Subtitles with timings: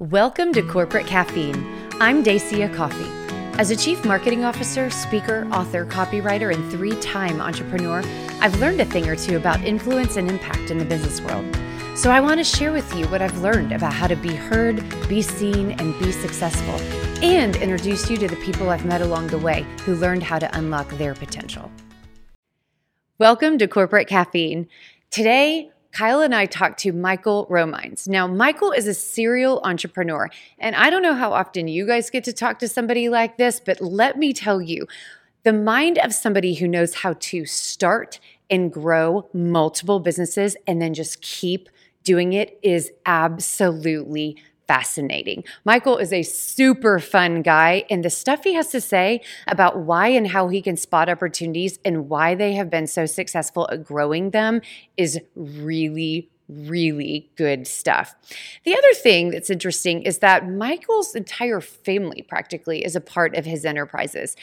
[0.00, 1.66] Welcome to Corporate Caffeine.
[2.00, 3.10] I'm Dacia Coffey.
[3.58, 8.04] As a chief marketing officer, speaker, author, copywriter, and three time entrepreneur,
[8.40, 11.44] I've learned a thing or two about influence and impact in the business world.
[11.96, 14.76] So I want to share with you what I've learned about how to be heard,
[15.08, 16.76] be seen, and be successful,
[17.20, 20.56] and introduce you to the people I've met along the way who learned how to
[20.56, 21.72] unlock their potential.
[23.18, 24.68] Welcome to Corporate Caffeine.
[25.10, 28.06] Today, Kyle and I talked to Michael Romines.
[28.06, 30.30] Now, Michael is a serial entrepreneur,
[30.60, 33.58] and I don't know how often you guys get to talk to somebody like this,
[33.58, 34.86] but let me tell you
[35.42, 40.94] the mind of somebody who knows how to start and grow multiple businesses and then
[40.94, 41.68] just keep
[42.04, 44.36] doing it is absolutely
[44.68, 45.42] fascinating.
[45.64, 50.08] Michael is a super fun guy, and the stuff he has to say about why
[50.08, 54.30] and how he can spot opportunities and why they have been so successful at growing
[54.30, 54.60] them
[54.96, 58.14] is really, really good stuff.
[58.64, 63.46] The other thing that's interesting is that Michael's entire family practically is a part of
[63.46, 64.36] his enterprises.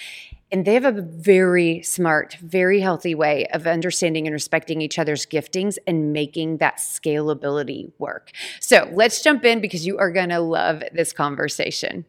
[0.51, 5.25] And they have a very smart, very healthy way of understanding and respecting each other's
[5.25, 8.31] giftings and making that scalability work.
[8.59, 12.05] So let's jump in because you are going to love this conversation.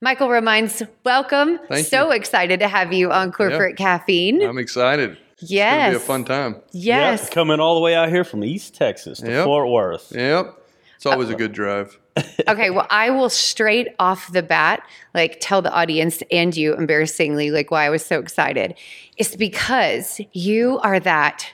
[0.00, 1.58] Michael Romines, welcome.
[1.68, 2.12] Thank so you.
[2.12, 4.42] excited to have you on Corporate Caffeine.
[4.42, 5.16] I'm excited.
[5.40, 5.78] It's yes.
[5.78, 6.56] gonna be a fun time.
[6.72, 7.22] Yes.
[7.22, 9.44] Yep, coming all the way out here from East Texas to Yep.
[9.44, 10.12] Fort Worth.
[10.14, 10.58] Yep.
[10.96, 11.98] It's always a good drive.
[12.48, 17.50] Okay, well, I will straight off the bat, like tell the audience and you embarrassingly,
[17.50, 18.74] like why I was so excited.
[19.16, 21.52] It's because you are that,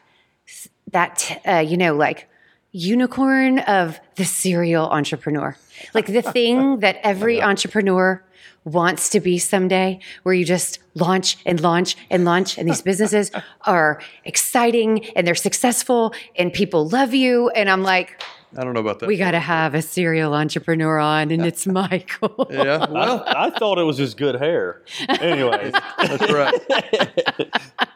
[0.93, 2.29] that, uh, you know, like
[2.73, 5.57] unicorn of the serial entrepreneur.
[5.95, 8.23] Like the thing that every entrepreneur
[8.65, 13.31] wants to be someday, where you just launch and launch and launch, and these businesses
[13.63, 17.49] are exciting and they're successful and people love you.
[17.51, 18.23] And I'm like,
[18.57, 19.07] I don't know about that.
[19.07, 22.49] we got to have a serial entrepreneur on, and it's Michael.
[22.51, 22.87] yeah.
[22.91, 24.83] Well, I, I thought it was just good hair.
[25.09, 26.55] Anyways, that's right.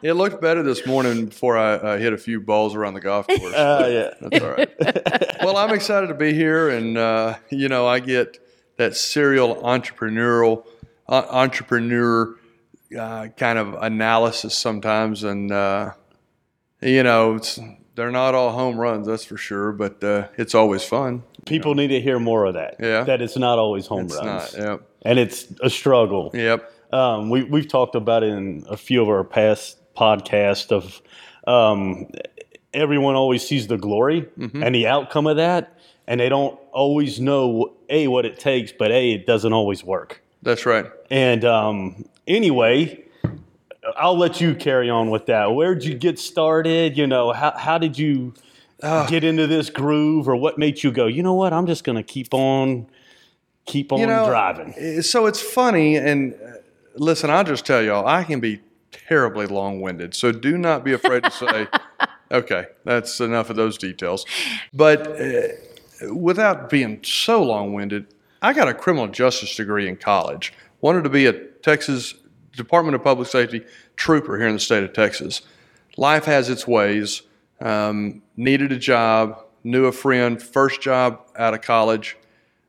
[0.01, 3.27] it looked better this morning before I uh, hit a few balls around the golf
[3.27, 3.53] course.
[3.53, 4.27] uh, yeah.
[4.29, 5.43] That's all right.
[5.43, 8.37] well, I'm excited to be here, and uh, you know, I get
[8.77, 10.65] that serial entrepreneurial
[11.07, 12.35] uh, entrepreneur
[12.97, 15.91] uh, kind of analysis sometimes, and uh,
[16.81, 17.59] you know, it's,
[17.95, 21.23] they're not all home runs, that's for sure, but uh, it's always fun.
[21.45, 22.75] People need to hear more of that.
[22.79, 23.03] Yeah.
[23.03, 24.53] That it's not always home It's runs.
[24.55, 24.61] not.
[24.67, 24.81] Yep.
[25.03, 26.31] And it's a struggle.
[26.33, 26.71] Yep.
[26.93, 31.01] Um, we, we've talked about it in a few of our past podcasts of
[31.47, 32.07] um,
[32.73, 34.63] everyone always sees the glory Mm-hmm.
[34.63, 35.77] and the outcome of that,
[36.07, 40.21] and they don't always know, A, what it takes, but A, it doesn't always work.
[40.41, 40.85] That's right.
[41.09, 43.04] And um, anyway,
[43.97, 45.53] I'll let you carry on with that.
[45.53, 46.97] Where'd you get started?
[46.97, 48.33] You know, how, how did you
[48.83, 49.07] Ah.
[49.09, 51.05] get into this groove, or what made you go?
[51.07, 51.53] You know what?
[51.53, 52.87] I'm just going to keep on,
[53.65, 55.01] keep on you know, driving.
[55.01, 56.57] So it's funny, and uh,
[56.95, 58.59] listen, I'll just tell y'all, I can be
[58.91, 60.13] terribly long-winded.
[60.13, 61.67] So do not be afraid to say,
[62.31, 64.25] "Okay, that's enough of those details."
[64.73, 68.07] But uh, without being so long-winded,
[68.41, 70.51] I got a criminal justice degree in college.
[70.81, 72.13] Wanted to be a Texas
[72.55, 73.63] Department of Public Safety
[73.95, 75.41] trooper here in the state of Texas.
[75.97, 77.21] Life has its ways.
[77.61, 79.41] Um, needed a job.
[79.63, 80.41] Knew a friend.
[80.41, 82.17] First job out of college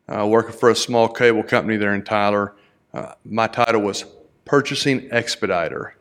[0.08, 2.54] uh, working for a small cable company there in Tyler.
[2.94, 4.04] Uh, my title was
[4.44, 5.96] purchasing expediter.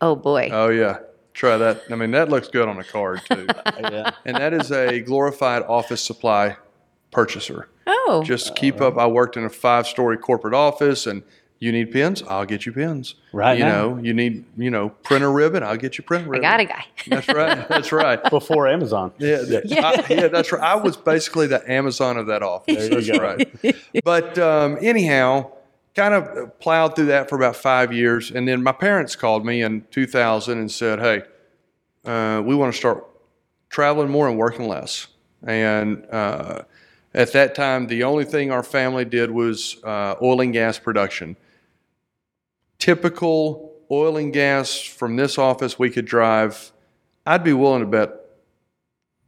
[0.00, 0.50] Oh boy.
[0.52, 0.98] Oh yeah,
[1.32, 1.82] try that.
[1.90, 3.46] I mean, that looks good on a card too.
[3.80, 4.10] Yeah.
[4.26, 6.56] and that is a glorified office supply
[7.10, 7.68] purchaser.
[7.86, 8.22] oh.
[8.24, 8.98] Just keep up.
[8.98, 11.22] I worked in a five-story corporate office, and
[11.60, 13.16] you need pens, I'll get you pens.
[13.32, 13.88] Right You now.
[13.94, 16.42] know, you need you know printer ribbon, I'll get you printer I ribbon.
[16.42, 16.84] got a guy.
[17.08, 17.68] That's right.
[17.68, 18.30] That's right.
[18.30, 19.12] Before Amazon.
[19.18, 20.62] Yeah, th- I- yeah, that's right.
[20.62, 22.88] I was basically the Amazon of that office.
[22.88, 23.24] There you That's go.
[23.24, 23.76] right.
[24.04, 25.50] But um, anyhow,
[25.96, 29.62] kind of plowed through that for about five years, and then my parents called me
[29.62, 31.22] in 2000 and said, "Hey,
[32.04, 33.04] uh, we want to start
[33.70, 35.08] traveling more and working less."
[35.46, 36.62] And uh,
[37.14, 41.36] at that time, the only thing our family did was uh, oil and gas production.
[42.78, 46.72] Typical oil and gas from this office, we could drive.
[47.26, 48.12] I'd be willing to bet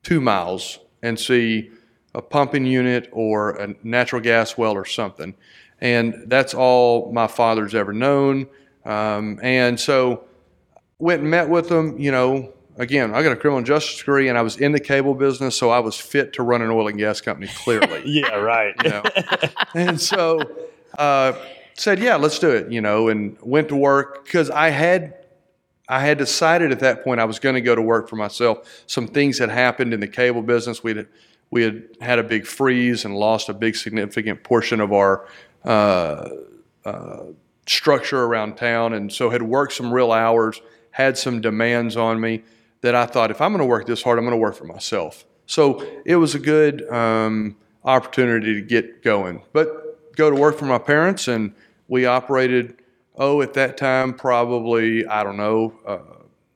[0.03, 1.71] two miles and see
[2.15, 5.35] a pumping unit or a natural gas well or something.
[5.81, 8.49] And that's all my father's ever known.
[8.85, 10.25] Um, and so
[10.99, 11.99] went and met with them.
[11.99, 15.15] You know, again, I got a criminal justice degree and I was in the cable
[15.15, 18.03] business, so I was fit to run an oil and gas company clearly.
[18.07, 18.75] Yeah, right.
[18.85, 19.03] you know.
[19.75, 20.41] and so
[20.99, 21.33] uh,
[21.75, 25.15] said, yeah, let's do it, you know, and went to work because I had
[25.89, 28.85] I had decided at that point I was going to go to work for myself.
[28.87, 30.85] Some things had happened in the cable business.
[30.85, 31.07] We'd
[31.51, 35.27] we had had a big freeze and lost a big significant portion of our
[35.65, 36.29] uh,
[36.85, 37.25] uh,
[37.67, 40.61] structure around town, and so had worked some real hours,
[40.93, 42.45] had some demands on me
[42.83, 44.65] that I thought if I'm going to work this hard, I'm going to work for
[44.65, 45.27] myself.
[45.47, 49.80] So it was a good um, opportunity to get going, but
[50.21, 51.55] go to work for my parents, and
[51.89, 52.77] we operated.
[53.17, 55.99] Oh, at that time, probably I don't know, uh,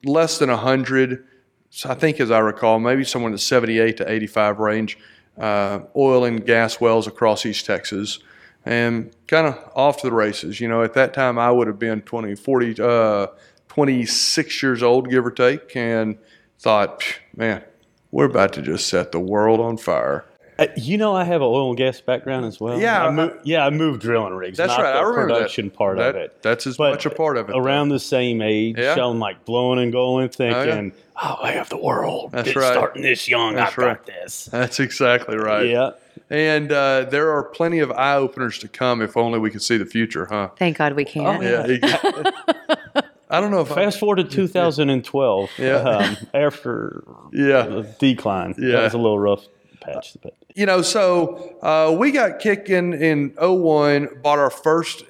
[0.05, 1.25] less than a hundred.
[1.71, 4.99] So I think, as I recall, maybe somewhere in the 78 to 85 range,
[5.39, 8.21] uh, oil and gas wells across East Texas
[8.65, 10.61] and kind of off to the races.
[10.61, 13.27] You know, at that time I would have been 20, 40, uh,
[13.69, 16.17] 26 years old, give or take, and
[16.61, 17.03] thought,
[17.37, 17.63] man,
[18.11, 20.25] we're about to just set the world on fire.
[20.59, 22.79] Uh, you know, I have an oil and gas background as well.
[22.81, 24.57] Yeah, I moved, yeah, I moved drilling rigs.
[24.57, 24.93] That's not right.
[24.93, 25.77] The I remember production that.
[25.77, 26.43] part that, of it.
[26.43, 27.57] That's as But much a part of it.
[27.57, 28.95] Around the same age, Yeah.
[28.95, 32.31] so I'm like blowing and going, thinking, "Oh, I have the world.
[32.33, 32.73] That's It's right.
[32.73, 33.97] Starting this young, That's I've right.
[33.97, 35.67] got this." That's exactly right.
[35.69, 35.91] Yeah.
[36.31, 39.77] And uh, there are plenty of eye openers to come if only we could see
[39.77, 40.51] the future, huh?
[40.57, 41.43] Thank God we can't.
[41.43, 42.31] Yeah.
[43.31, 45.51] I don't know if I, Fast forward to 2012.
[45.59, 45.75] Yeah.
[45.77, 47.03] Um, after
[47.33, 47.63] yeah.
[47.67, 48.55] the decline.
[48.59, 48.73] Yeah.
[48.73, 49.47] That was a little rough
[49.81, 50.17] patch.
[50.23, 55.03] But you know, so uh, we got kicking in 01, bought our first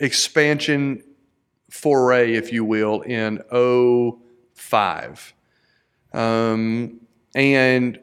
[0.00, 1.02] expansion
[1.70, 3.42] foray, if you will, in
[4.54, 5.34] 05.
[6.14, 7.00] Um,
[7.34, 8.00] and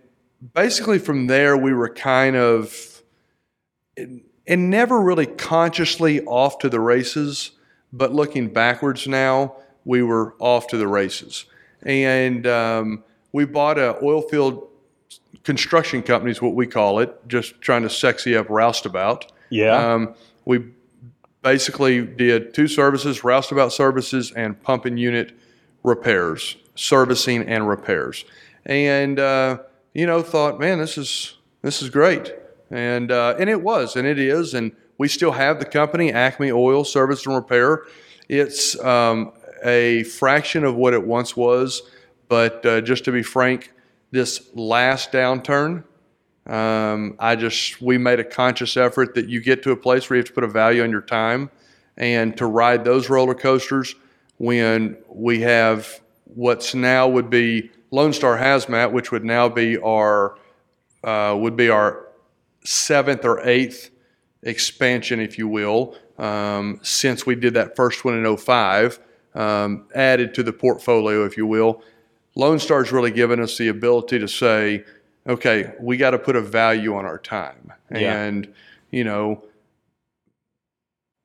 [0.54, 3.02] basically from there, we were kind of,
[3.98, 7.52] and never really consciously off to the races,
[7.92, 9.56] but looking backwards now,
[9.86, 11.46] we were off to the races.
[11.82, 14.68] And um, we bought a oil field
[15.46, 19.32] construction company is what we call it, just trying to sexy up roustabout.
[19.50, 19.94] yeah.
[19.94, 20.66] Um, we
[21.42, 25.32] basically did two services, roustabout services and pumping unit
[25.84, 28.26] repairs, servicing and repairs.
[28.66, 29.60] And, uh,
[29.94, 32.34] you know, thought, man, this is, this is great.
[32.72, 34.56] And, uh, and it was, and it is.
[34.56, 37.84] And we still have the company, Acme Oil Service and Repair.
[38.28, 39.32] It's um,
[39.64, 41.84] a fraction of what it once was.
[42.28, 43.72] But uh, just to be frank,
[44.16, 45.84] this last downturn,
[46.48, 50.16] um, I just we made a conscious effort that you get to a place where
[50.16, 51.52] you have to put a value on your time,
[51.98, 53.96] and to ride those roller coasters
[54.38, 60.38] when we have what's now would be Lone Star Hazmat, which would now be our
[61.04, 62.08] uh, would be our
[62.64, 63.92] seventh or eighth
[64.44, 69.00] expansion, if you will, um, since we did that first one in 05,
[69.34, 71.84] um, added to the portfolio, if you will.
[72.36, 74.84] Lone Star's really given us the ability to say,
[75.28, 77.74] okay, we got to put a value on our time.
[77.90, 78.22] Yeah.
[78.22, 78.54] And,
[78.92, 79.44] you know,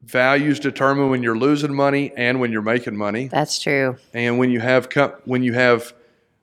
[0.02, 3.28] values determine when you're losing money and when you're making money.
[3.28, 3.96] That's true.
[4.14, 5.92] And when you have com- when you have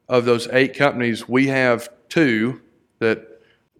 [0.07, 2.61] of those eight companies, we have two
[2.99, 3.25] that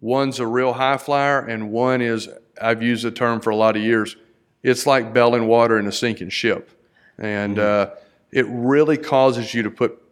[0.00, 2.28] one's a real high flyer and one is
[2.60, 4.16] I've used the term for a lot of years.
[4.62, 6.70] It's like belling water in a sinking ship,
[7.16, 7.90] and uh,
[8.32, 10.02] it really causes you to put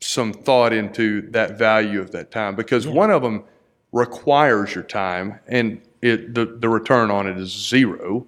[0.00, 3.44] some thought into that value of that time because one of them
[3.92, 8.26] requires your time and it the, the return on it is zero.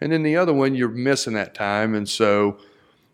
[0.00, 2.58] And then the other one you're missing that time and so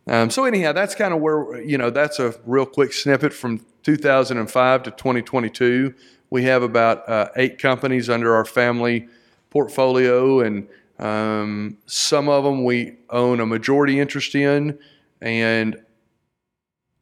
[0.07, 3.65] um, so anyhow that's kind of where you know that's a real quick snippet from
[3.83, 5.95] 2005 to 2022
[6.31, 9.09] we have about uh, eight companies under our family
[9.51, 10.69] portfolio and
[10.99, 14.79] um, some of them we own a majority interest in
[15.21, 15.77] and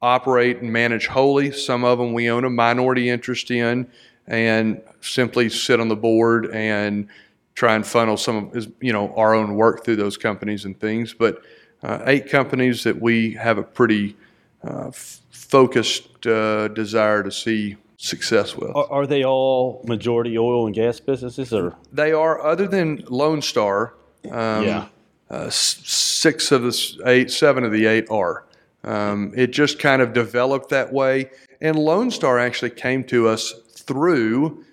[0.01, 1.51] operate and manage wholly.
[1.51, 3.87] Some of them we own a minority interest in
[4.27, 7.07] and simply sit on the board and
[7.55, 11.13] try and funnel some of you know our own work through those companies and things.
[11.13, 11.41] But
[11.83, 14.15] uh, eight companies that we have a pretty
[14.63, 18.69] uh, f- focused uh, desire to see success with.
[18.75, 23.41] are, are they all majority oil and gas businesses, or They are, other than Lone
[23.41, 23.93] Star,
[24.31, 24.87] um, Yeah.
[25.29, 28.45] uh, six of the eight, seven of the eight are.
[28.83, 31.31] Um, it just kind of developed that way.
[31.61, 34.63] And Lone Star actually came to us through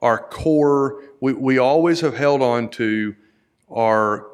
[0.00, 1.02] our core.
[1.20, 3.16] We, we always have held on to
[3.74, 4.26] our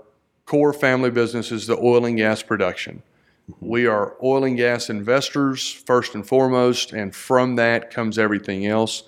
[0.44, 3.02] core family business is the oil and gas production.
[3.60, 9.04] We are oil and gas investors first and foremost, and from that comes everything else.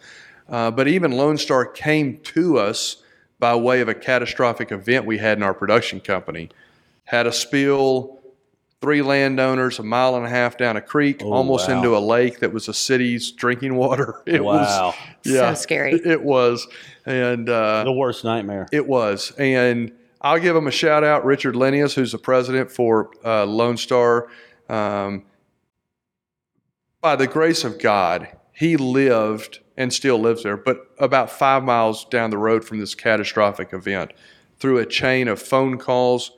[0.49, 3.03] Uh, but even Lone Star came to us
[3.39, 6.49] by way of a catastrophic event we had in our production company.
[7.05, 8.21] Had a spill,
[8.85, 11.77] three landowners a mile and a half down a creek, Oh, almost wow.
[11.79, 14.23] into a lake that was the city's drinking water.
[14.27, 15.95] It wow, was yeah, So scary.
[16.05, 16.69] It was,
[17.07, 18.69] and uh, the worst nightmare?
[18.73, 19.33] it was.
[19.39, 23.77] And I'll give him a shout out, Richard Linnaeus, who's the president for uh, Lone
[23.79, 24.29] Star.
[24.69, 25.25] Um,
[27.01, 32.05] by the grace of God, he lived and still lives there, but about five miles
[32.05, 34.13] down the road from this catastrophic event,
[34.59, 36.33] through a chain of phone calls,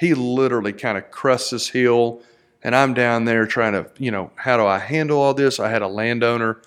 [0.00, 2.22] he literally kind of crests this hill.
[2.62, 5.60] And I'm down there trying to, you know, how do I handle all this?
[5.60, 6.60] I had a landowner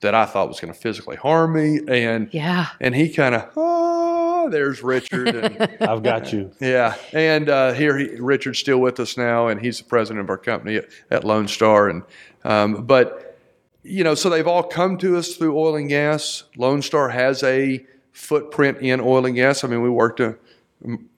[0.00, 2.66] that I thought was going to physically harm me, and Yeah.
[2.80, 6.50] and he kind of, oh, there's Richard, and I've got you.
[6.60, 10.30] yeah, and uh, here he, Richard's still with us now, and he's the president of
[10.30, 11.88] our company at, at Lone Star.
[11.88, 12.02] And
[12.44, 13.38] um, but
[13.82, 16.42] you know, so they've all come to us through oil and gas.
[16.56, 19.62] Lone Star has a footprint in oil and gas.
[19.64, 20.36] I mean, we worked a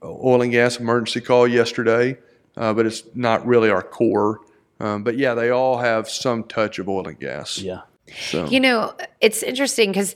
[0.03, 2.17] oil and gas emergency call yesterday,
[2.57, 4.39] uh, but it's not really our core.
[4.79, 7.57] Um, but yeah, they all have some touch of oil and gas.
[7.59, 7.81] Yeah.
[8.29, 10.15] So You know, it's interesting because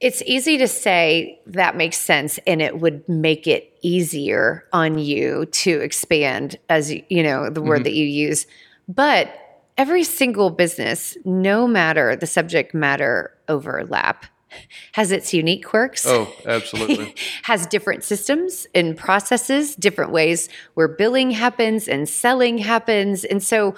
[0.00, 5.46] it's easy to say that makes sense and it would make it easier on you
[5.46, 7.68] to expand as you know the Mm-hmm.
[7.68, 8.46] word that you use
[8.88, 9.30] but
[9.78, 14.26] every single business no matter the subject matter overlap
[14.92, 17.14] has its unique quirks oh, absolutely.
[17.42, 23.24] has different systems and processes, different ways where billing happens and selling happens.
[23.24, 23.74] And so,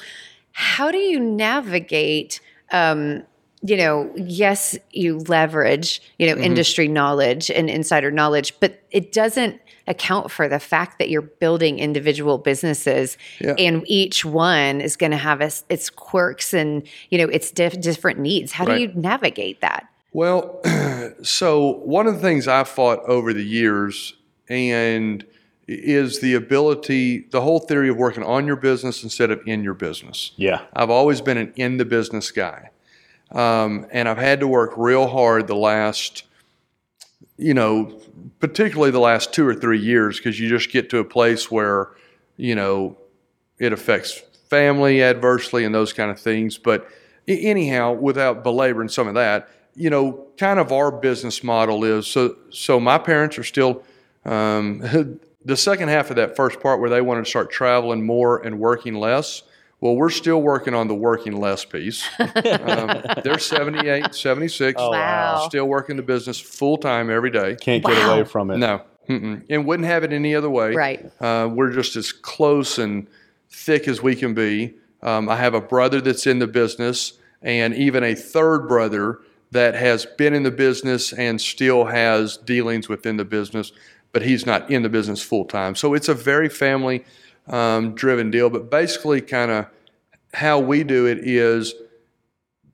[0.53, 2.41] how do you navigate?
[2.73, 3.23] Um,
[3.63, 9.61] you know, yes, you leverage, you know, industry knowledge and insider knowledge, but it doesn't
[9.89, 13.55] account for the fact that you're building individual businesses Yeah.
[13.59, 17.81] and each one is going to have its, its quirks and, you know, its diff-
[17.81, 18.53] different needs.
[18.53, 18.77] How Right.
[18.77, 19.89] do you navigate that?
[20.13, 20.61] Well,
[21.23, 24.15] so one of the things I've fought over the years
[24.49, 25.25] and
[25.67, 29.75] is the ability, the whole theory of working on your business instead of in your
[29.75, 30.33] business.
[30.37, 30.63] Yeah.
[30.73, 32.71] I've always been an in the business guy.
[33.31, 36.25] Um, and I've had to work real hard the last,
[37.37, 38.01] you know,
[38.41, 41.91] particularly the last two or three years because you just get to a place where,
[42.39, 42.97] you know,
[43.59, 46.57] it affects family adversely and those kind of things.
[46.57, 46.89] But
[47.27, 52.37] anyhow, without belaboring some of that, you know, kind of our business model is so.
[52.51, 53.83] So my parents are still
[54.25, 54.81] um,
[55.45, 58.59] the second half of that first part where they wanted to start traveling more and
[58.59, 59.43] working less.
[59.81, 62.05] Well, we're still working on the working less piece.
[62.19, 65.47] um, they're 78, 76, Oh, Wow.
[65.49, 67.55] still working the business full time every day.
[67.55, 68.15] Can't get Wow.
[68.17, 68.57] away from it.
[68.59, 69.45] No, mm-mm.
[69.49, 70.75] and wouldn't have it any other way.
[70.75, 71.09] Right.
[71.21, 73.07] Uh, we're just as close and
[73.51, 74.75] thick as we can be.
[75.01, 79.21] Um, I have a brother that's in the business, and even a third brother
[79.51, 83.73] that has been in the business and still has dealings within the business,
[84.13, 85.75] but he's not in the business full time.
[85.75, 87.05] So it's a very family
[87.47, 88.51] um, driven deal.
[88.51, 89.67] But basically, kind of
[90.35, 91.75] how we do it is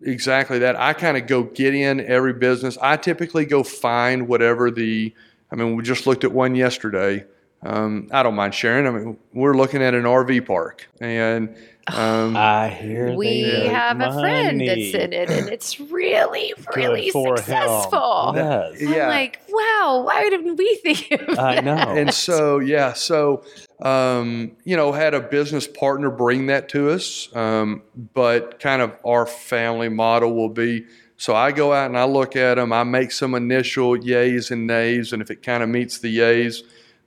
[0.03, 0.77] exactly that.
[0.77, 2.77] I kind of go get in every business.
[2.81, 5.15] I typically go find whatever the,
[5.51, 7.25] I mean, we just looked at one yesterday.
[7.65, 8.87] Um, I don't mind sharing.
[8.87, 11.57] I mean, we're looking at an RV park, and
[11.87, 16.55] um, I hear we they make have a friend that's in it and it's really
[16.75, 18.37] really for successful Him.
[18.37, 18.83] Yes.
[18.83, 19.09] i'm Yeah.
[19.09, 21.39] like wow why didn't we think of it?
[21.39, 21.65] I that?
[21.65, 21.73] know.
[21.77, 23.45] and so yeah, so
[23.83, 27.83] um, you know, had a business partner bring that to us, um,
[28.15, 30.85] but kind of our family model will be.
[31.17, 32.73] So I go out and I look at them.
[32.73, 36.63] I make some initial yays and nays, and if it kind of meets the yays,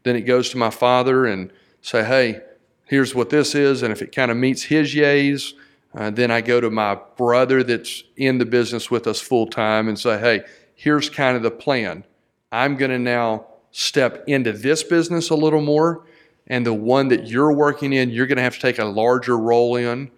[0.08, 2.42] then it goes to my father and say, "Hey,
[2.86, 5.54] here's what this is," and if it kind of meets his yays,
[5.96, 9.88] uh, then I go to my brother that's in the business with us full time
[9.88, 10.42] and say, "Hey,
[10.76, 12.04] here's kind of the plan.
[12.52, 16.06] I'm going to now step into this business a little more,
[16.48, 19.38] and the one that you're working in, you're going to have to take a larger
[19.38, 20.10] role in,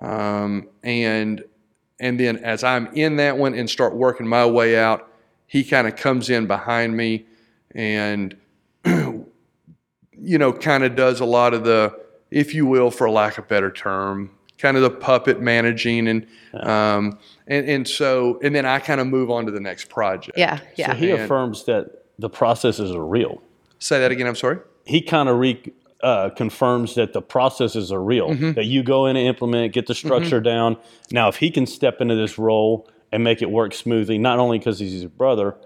[0.00, 1.44] um, and
[2.00, 5.08] and then as I'm in that one and start working my way out,
[5.46, 7.26] he kind of comes in behind me,
[7.74, 8.36] and
[10.24, 11.94] you know, kind of does a lot of the,
[12.30, 16.26] if you will, for lack of better term, kind of the puppet managing and.
[16.54, 20.38] Um, and, and so, and then I kind of move on to the next project.
[20.38, 23.42] yeah yeah So he And- affirms that the processes are real.
[23.80, 24.26] Say that again.
[24.26, 24.58] I'm sorry.
[24.86, 25.60] He kind of re,
[26.00, 28.30] uh, confirms that the processes are real.
[28.30, 28.52] Mm-hmm.
[28.52, 30.76] That you go in and implement, get the structure down.
[31.10, 34.58] Now, if he can step into this role and make it work smoothly, not only
[34.58, 35.56] because he's his brother,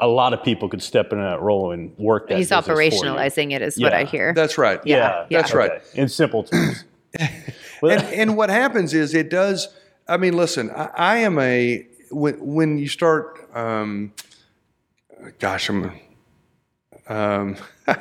[0.00, 2.38] a lot of people could step into that role and work that.
[2.38, 2.90] he's business for you.
[2.90, 4.80] operationalizing it is what i hear That's right.
[4.84, 5.40] Yeah, yeah.
[5.40, 5.72] That's right.
[5.94, 6.84] In simple terms.
[7.82, 9.68] Well, And, and what happens is it does.
[10.06, 13.38] I mean, listen, I, I am a when when you start.
[13.56, 14.12] Um,
[15.38, 15.90] gosh, I'm.
[17.08, 17.56] Um,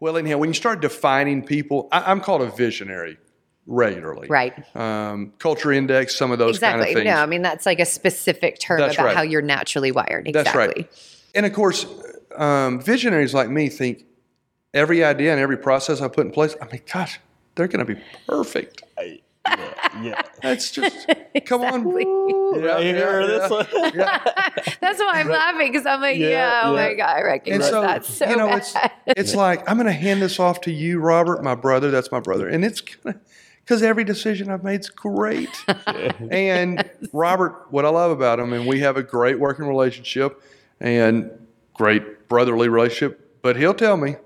[0.00, 3.18] well, anyhow, when you start defining people, I, I'm called a visionary
[3.66, 4.26] regularly.
[4.28, 7.14] right Um, culture index, some of those exactly kind of things.
[7.14, 9.16] no i mean that's like a specific term That's about right.
[9.16, 11.19] how you're naturally wired That's exactly right.
[11.34, 11.86] And of course,
[12.36, 14.04] um, visionaries like me think
[14.74, 16.56] every idea and every process I put in place.
[16.60, 17.20] I mean, gosh,
[17.54, 18.82] they're going to be perfect.
[20.02, 20.22] Yeah.
[20.42, 21.08] That's just
[21.46, 21.80] come on.
[21.80, 22.04] Exactly.
[22.04, 22.62] Woo.
[22.64, 23.66] Yeah, you hear this one?
[24.80, 26.88] That's why I'm laughing because I'm like, yeah, Yeah, oh yeah.
[26.88, 28.58] my god, I recognize And so, that so you know, bad.
[28.58, 28.74] it's
[29.06, 31.90] it's like I'm going to hand this off to you, Robert, my brother.
[31.90, 32.82] That's my brother, and it's
[33.64, 35.48] because every decision I've made is great.
[36.30, 40.40] and Robert, what I love about him, and we have a great working relationship
[40.80, 41.30] and
[41.74, 43.42] great brotherly relationship.
[43.42, 44.16] But he'll tell me.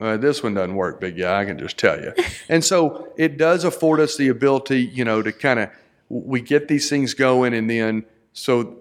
[0.00, 1.40] Uh, this one doesn't work, big guy.
[1.40, 2.12] I can just tell you.
[2.48, 5.70] and so it does afford us the ability, you know, to kind of
[6.08, 8.78] we get these things going, and then so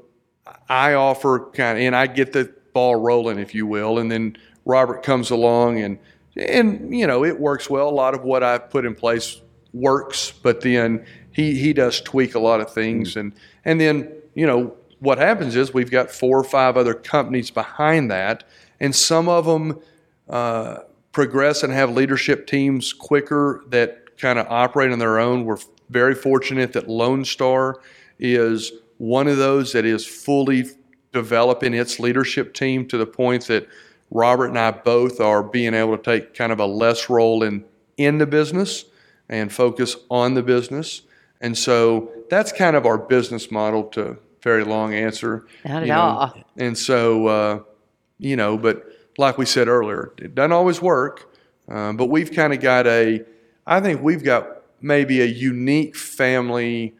[0.67, 4.37] I offer kind of, and I get the ball rolling, if you will, and then
[4.65, 5.99] Robert comes along and
[6.35, 7.89] and you know it works well.
[7.89, 12.35] A lot of what I've put in place works, but then he he does tweak
[12.35, 13.33] a lot of things, and
[13.65, 18.09] and then you know what happens is we've got four or five other companies behind
[18.09, 18.45] that,
[18.79, 19.79] and some of them
[20.29, 20.77] uh,
[21.11, 25.43] progress and have leadership teams quicker that kind of operate on their own.
[25.43, 25.57] We're
[25.89, 27.81] very fortunate that Lone Star
[28.17, 30.67] is one of those that is fully
[31.11, 33.67] developing its leadership team to the point that
[34.09, 37.65] Robert and I both are being able to take kind of a less role in
[37.97, 38.85] in the business
[39.27, 41.01] and focus on the business.
[41.41, 45.45] And so that's kind of our business model to very long answer.
[45.65, 45.99] Not at know.
[45.99, 46.33] all.
[46.57, 47.59] And so, uh,
[48.19, 48.83] you know, but
[49.17, 51.33] like we said earlier, it doesn't always work.
[51.67, 53.23] Uh, but we've kind of got a,
[53.65, 54.47] I think we've got
[54.81, 56.93] maybe a unique family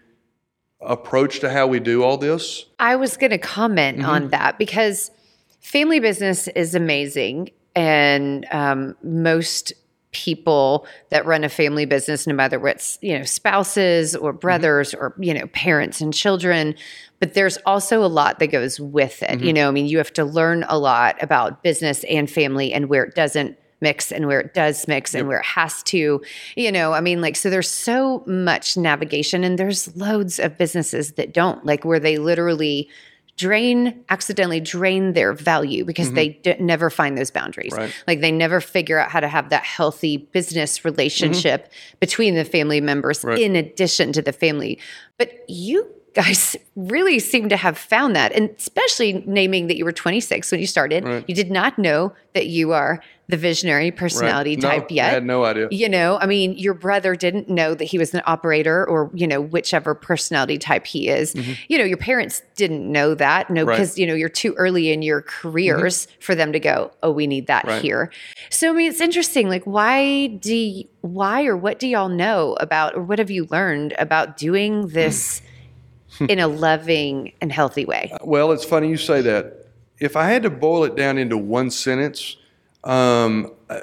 [0.80, 2.66] approach to how we do all this.
[2.80, 4.10] I was going to comment Mm-hmm.
[4.10, 5.12] on that because
[5.60, 7.52] family business is amazing.
[7.76, 9.74] And um, most
[10.14, 14.40] people that run a family business, no matter what's, you know, spouses or mm-hmm.
[14.40, 16.76] brothers or, you know, parents and children,
[17.20, 19.32] but there's also a lot that goes with it.
[19.32, 19.56] You mm-hmm.
[19.56, 23.04] know, I mean, you have to learn a lot about business and family and where
[23.04, 26.22] it doesn't mix and where it does mix and where it has to,
[26.56, 31.14] you know, I mean, like, so there's so much navigation and there's loads of businesses
[31.14, 32.90] that don't, like, where they literally
[33.38, 36.16] drain, accidentally drain their value because mm-hmm.
[36.16, 37.74] they d- never find those boundaries.
[37.76, 37.94] Right.
[38.08, 40.90] Like, they never figure out how to have that healthy business mm-hmm.
[40.90, 43.40] relationship between the family members Right.
[43.40, 44.80] in addition to the family.
[45.18, 49.92] But you guys really seem to have found that and especially naming that you were
[49.92, 51.24] 26 when you started Right.
[51.28, 53.00] you did not know that you are
[53.30, 55.68] the visionary personality No, type yet I had no idea.
[55.72, 59.26] you know i mean your brother didn't know that he was an operator or you
[59.28, 61.34] know whichever personality type he is
[61.68, 63.70] you know your parents didn't know that no Mm-hmm.
[63.70, 63.74] Right.
[63.76, 63.82] Mm-hmm.
[63.84, 67.26] because you know you're too early in your careers for them to go oh we
[67.28, 67.82] need that Right.
[67.82, 68.12] here
[68.50, 72.56] so i mean it's interesting like why do y- why or what do y'all know
[72.60, 75.42] about or what have you learned about doing this
[76.30, 79.68] in a loving and healthy way Well, it's funny you say that.
[80.00, 82.38] If I had to boil it down into one sentence,
[82.84, 83.80] um, uh,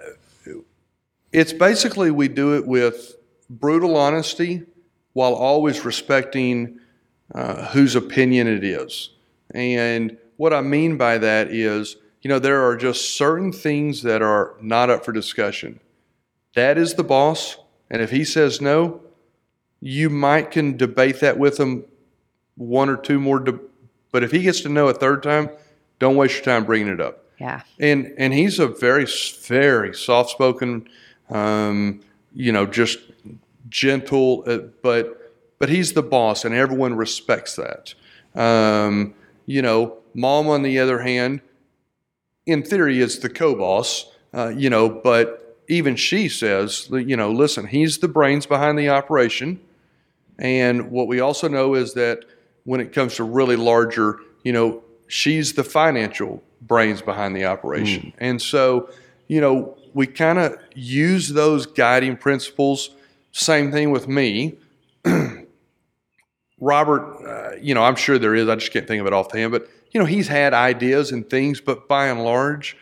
[1.33, 3.15] it's basically we do it with
[3.49, 4.67] brutal honesty
[5.13, 6.81] while always respecting
[7.35, 9.11] uh, whose opinion it is.
[9.53, 14.23] And what I mean by that is, you know, there are just certain things that
[14.23, 15.81] are not up for discussion.
[16.55, 17.57] Dad is the boss,
[17.91, 19.01] and if he says no,
[19.81, 21.85] you might can debate that with him
[22.61, 23.41] one or two more.
[23.41, 23.59] De-
[24.13, 25.49] but if he gets to know a third time,
[25.99, 27.25] don't waste your time bringing it up.
[27.39, 29.07] yeah And and he's a very
[29.47, 30.89] very soft spoken,
[31.31, 32.01] um,
[32.35, 32.99] you know, just
[33.69, 37.95] gentle, uh, but but he's the boss, and everyone respects that.
[38.35, 39.15] Um,
[39.47, 41.41] you know, mom on the other hand,
[42.47, 44.07] in theory, is the co-boss.
[44.33, 48.89] Uh, you know, but even she says, you know, listen, he's the brains behind the
[48.89, 49.61] operation.
[50.39, 52.25] And what we also know is that
[52.71, 58.13] when it comes to really larger, you know, she's the financial brains behind the operation.
[58.19, 58.89] And so,
[59.27, 62.91] you know, we kind of use those guiding principles.
[63.33, 64.57] Same thing with me.
[66.61, 68.49] Robert, uh, you know, I'm sure there is.
[68.49, 69.51] I just can't think of it offhand.
[69.51, 72.77] But you know, he's had ideas and things, but by and large,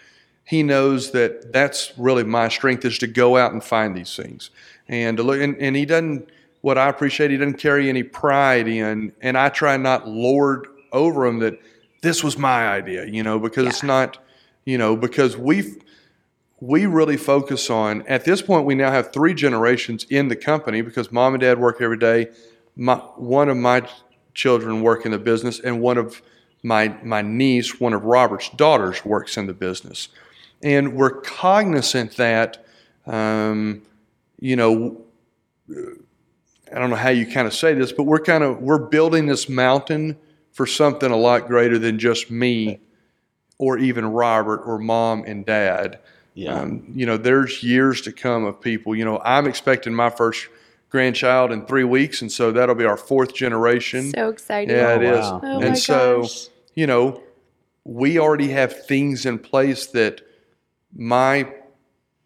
[0.45, 4.51] he knows that that's really my strength is to go out and find these things
[4.87, 5.41] and to look.
[5.41, 6.29] And, and he doesn't.
[6.61, 11.27] What I appreciate, he doesn't carry any pride in, and I try not lord over
[11.27, 11.59] him that
[12.03, 14.19] this was my idea, you know, because it's not,
[14.65, 15.79] you know, because we've
[16.61, 20.81] we really focus on at this point we now have three generations in the company
[20.81, 22.29] because mom and dad work every day.
[22.75, 23.89] My, one of my
[24.35, 26.21] children work in the business and one of
[26.63, 30.09] my my niece one of robert's daughters works in the business.
[30.63, 32.65] And we're cognizant that
[33.07, 33.83] um,
[34.41, 35.01] you know
[36.75, 39.27] i don't know how you kind of say this but we're kind of we're building
[39.27, 40.17] this mountain
[40.53, 42.81] for something a lot greater than just me
[43.59, 45.99] or even robert or mom and dad
[46.35, 46.61] Yeah.
[46.61, 48.95] um, you know, there's years to come of people.
[48.95, 50.47] You know, I'm expecting my first
[50.89, 54.13] grandchild in three weeks, and so that'll be our fourth generation.
[54.15, 54.75] So exciting.
[54.77, 55.19] yeah, it is.
[55.19, 55.41] wow.
[55.43, 56.47] Oh and my so, gosh.
[56.77, 57.21] you know,
[57.85, 60.21] we already have things in place that
[60.95, 61.53] my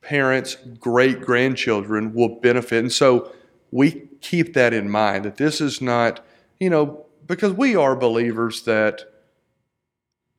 [0.02, 2.80] parents' great grandchildren will benefit.
[2.80, 3.32] And so
[3.70, 6.24] we keep that in mind that this is not,
[6.58, 9.02] you know, because we are believers that,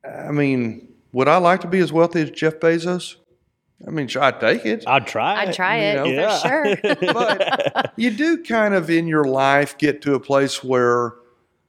[0.04, 3.16] I mean, would I like to be as wealthy as Jeff Bezos?
[3.86, 4.84] I mean, sure, I'd take it.
[4.86, 5.42] I'd try.
[5.42, 5.54] I'd it.
[5.54, 6.04] try you it know?
[6.04, 6.38] Yeah.
[6.38, 7.12] for sure.
[7.12, 11.14] But you do kind of in your life get to a place where,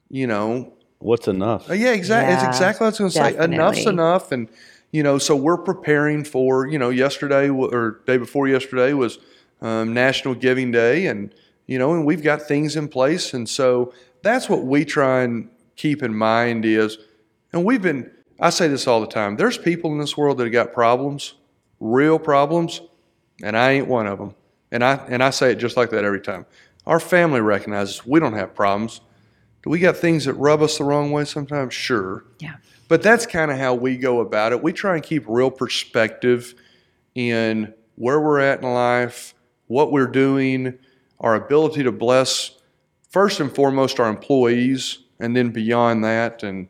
[0.09, 1.69] you know, What's enough?
[1.69, 2.33] Uh, Yeah, exactly.
[2.33, 3.43] It's exactly what I was going to say.
[3.43, 4.49] Enough's enough, and
[4.91, 9.19] you know, so we're preparing for you know, yesterday or day before yesterday was
[9.61, 11.33] um, National Giving Day, and
[11.67, 15.49] you know, and we've got things in place, and so that's what we try and
[15.75, 16.97] keep in mind is,
[17.53, 18.11] and we've been.
[18.37, 19.37] I say this all the time.
[19.37, 21.35] There's people in this world that have got problems,
[21.79, 22.81] real problems,
[23.41, 24.35] and I ain't one of them.
[24.71, 26.45] And I and I say it just like that every time.
[26.85, 29.01] Our family recognizes we don't have problems.
[29.63, 31.73] Do we got things that rub us the wrong way sometimes?
[31.73, 32.25] Sure.
[32.39, 32.57] Yeah.
[32.87, 34.61] But that's kind of how we go about it.
[34.61, 36.53] We try and keep real perspective
[37.15, 39.33] in where we're at in life,
[39.67, 40.77] what we're doing,
[41.19, 42.51] our ability to bless
[43.09, 46.43] first and foremost our employees, and then beyond that.
[46.43, 46.67] And,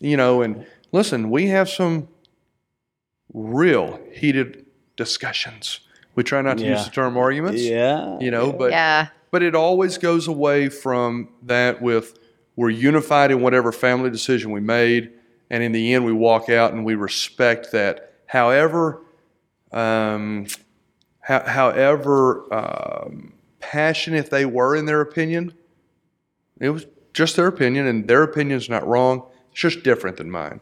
[0.00, 2.08] you know, and listen, we have some
[3.32, 5.80] real heated discussions.
[6.14, 6.76] We try not to Yeah.
[6.76, 8.18] use the term arguments, yeah.
[8.20, 9.08] you know, but yeah.
[9.30, 12.18] but it always goes away from that with
[12.56, 15.12] we're unified in whatever family decision we made,
[15.50, 18.14] and in the end we walk out and we respect that.
[18.26, 19.02] However,
[19.72, 20.46] um,
[21.20, 25.54] ho- however um, passionate they were in their opinion,
[26.60, 29.26] it was just their opinion, and their opinion's not wrong.
[29.50, 30.60] It's just different than mine.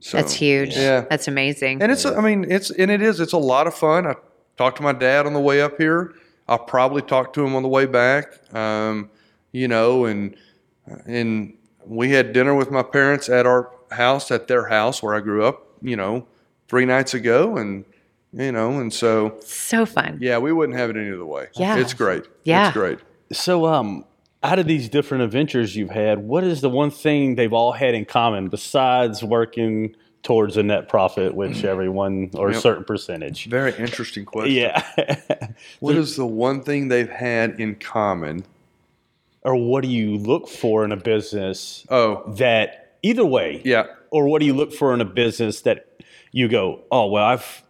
[0.00, 0.76] So, That's huge.
[0.76, 1.04] Yeah.
[1.08, 1.82] That's amazing.
[1.82, 4.06] and it's, I mean, it's, and it is, it's a lot of fun.
[4.06, 4.14] I
[4.56, 6.14] talked to my dad on the way up here.
[6.48, 8.54] I'll probably talk to him on the way back.
[8.54, 9.10] Um,
[9.52, 10.36] you know, and,
[11.06, 15.20] and we had dinner with my parents at our house, at their house where I
[15.20, 16.26] grew up, you know,
[16.68, 17.56] three nights ago.
[17.56, 17.84] And,
[18.36, 20.18] you know, and so, so fun.
[20.20, 21.48] yeah, we wouldn't have it any other way.
[21.54, 21.76] Yeah.
[21.78, 22.24] It's great.
[22.44, 22.68] Yeah.
[22.68, 22.98] It's great.
[23.32, 24.04] So, um,
[24.42, 27.94] out of these different adventures you've had, what is the one thing they've all had
[27.94, 33.46] in common besides working towards a net profit, which everyone or a certain percentage?
[33.46, 34.54] Very interesting question.
[34.54, 34.82] Yeah.
[35.80, 38.44] What is the one thing they've had in common?
[39.42, 43.62] or what do you look for in a business Oh, that either way?
[43.64, 43.84] yeah.
[44.10, 45.86] Or what do you look for in a business that
[46.32, 47.62] you go, oh well, I've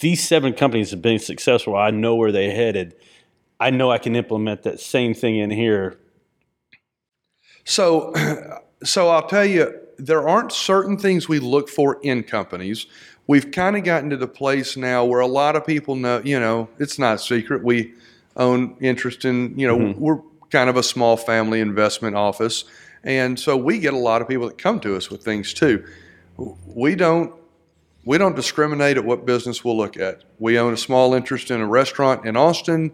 [0.00, 1.76] these seven companies have been successful.
[1.76, 2.94] I know where they headed.
[3.60, 5.98] I know I can implement that same thing in here.
[7.64, 8.12] So,
[8.84, 12.86] so I'll tell you, there aren't certain things we look for in companies.
[13.26, 16.38] We've kind of gotten to the place now where a lot of people know, you
[16.38, 17.64] know, it's not a secret.
[17.64, 17.94] We
[18.36, 20.00] own interest in, you know, mm-hmm.
[20.00, 22.64] we're kind of a small family investment office.
[23.04, 25.84] And so we get a lot of people that come to us with things too.
[26.66, 27.34] We don't
[28.08, 30.24] we don't discriminate at what business we'll look at.
[30.38, 32.90] We own a small interest in a restaurant in Austin.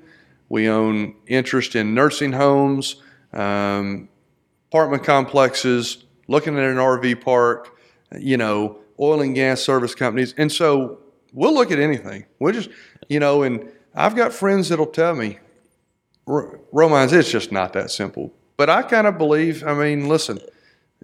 [0.48, 2.96] We own interest in nursing homes,
[3.32, 4.08] um,
[4.72, 7.78] apartment complexes, looking at an RV park,
[8.18, 10.34] you know, oil and gas service companies.
[10.36, 10.98] And so
[11.32, 12.26] we'll look at anything.
[12.40, 12.70] We'll just,
[13.08, 15.38] you know, and I've got friends that'll tell me,
[16.26, 18.32] "R- Romines, it's just not that simple.
[18.56, 20.40] But I kind of believe, I mean, listen,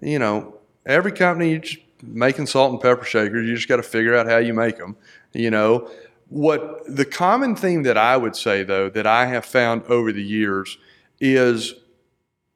[0.01, 3.83] you know, every company, you just making salt and pepper shakers, you just got to
[3.83, 4.95] figure out how you make them,
[5.33, 5.89] you know.
[6.29, 10.23] What the common theme that I would say, though, that I have found over the
[10.23, 10.77] years
[11.19, 11.75] is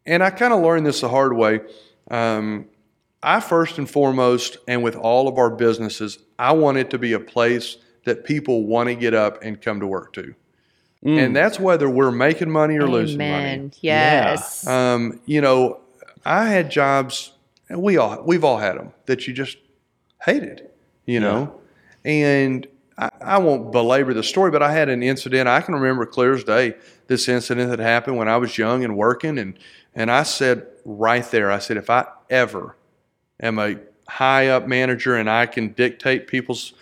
[0.06, 1.62] and I kind of learned this the hard way.
[2.12, 2.68] Um,
[3.24, 7.14] I first and foremost, and with all of our businesses, I want it to be
[7.14, 10.36] a place that people want to get up and come to work to.
[11.04, 13.32] And that's whether we're making money or losing money.
[13.32, 13.72] Amen.
[13.82, 14.66] Yes.
[14.66, 15.80] Um, you know,
[16.26, 17.32] I had jobs,
[17.70, 19.58] and we all we've all had them that you just
[20.24, 20.70] hated,
[21.06, 21.60] you know,
[22.04, 26.06] and I, I won't belabor the story, but I had an incident I can remember
[26.06, 26.76] clear as day.
[27.08, 29.58] This incident that happened when I was young and working, and
[29.94, 32.76] and I said right there, I said if I ever
[33.42, 33.76] am a
[34.08, 36.74] high up manager and I can dictate people's,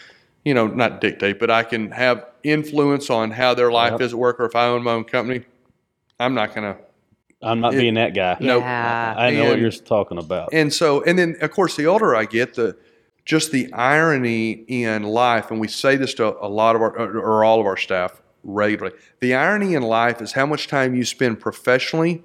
[0.45, 4.01] you know, not dictate, but I can have influence on how their life Yep.
[4.01, 5.45] is at work, or if I own my own company,
[6.19, 6.77] I'm not gonna
[7.43, 8.37] I'm not being that guy.
[8.39, 8.59] no.
[8.59, 9.13] yeah.
[9.17, 10.49] I know what you're talking about.
[10.53, 12.77] And so, and then of course, the older I get, the
[13.25, 17.43] just the irony in life, and we say this to a lot of our or
[17.43, 18.97] all of our staff regularly.
[19.19, 22.23] The irony in life is how much time you spend professionally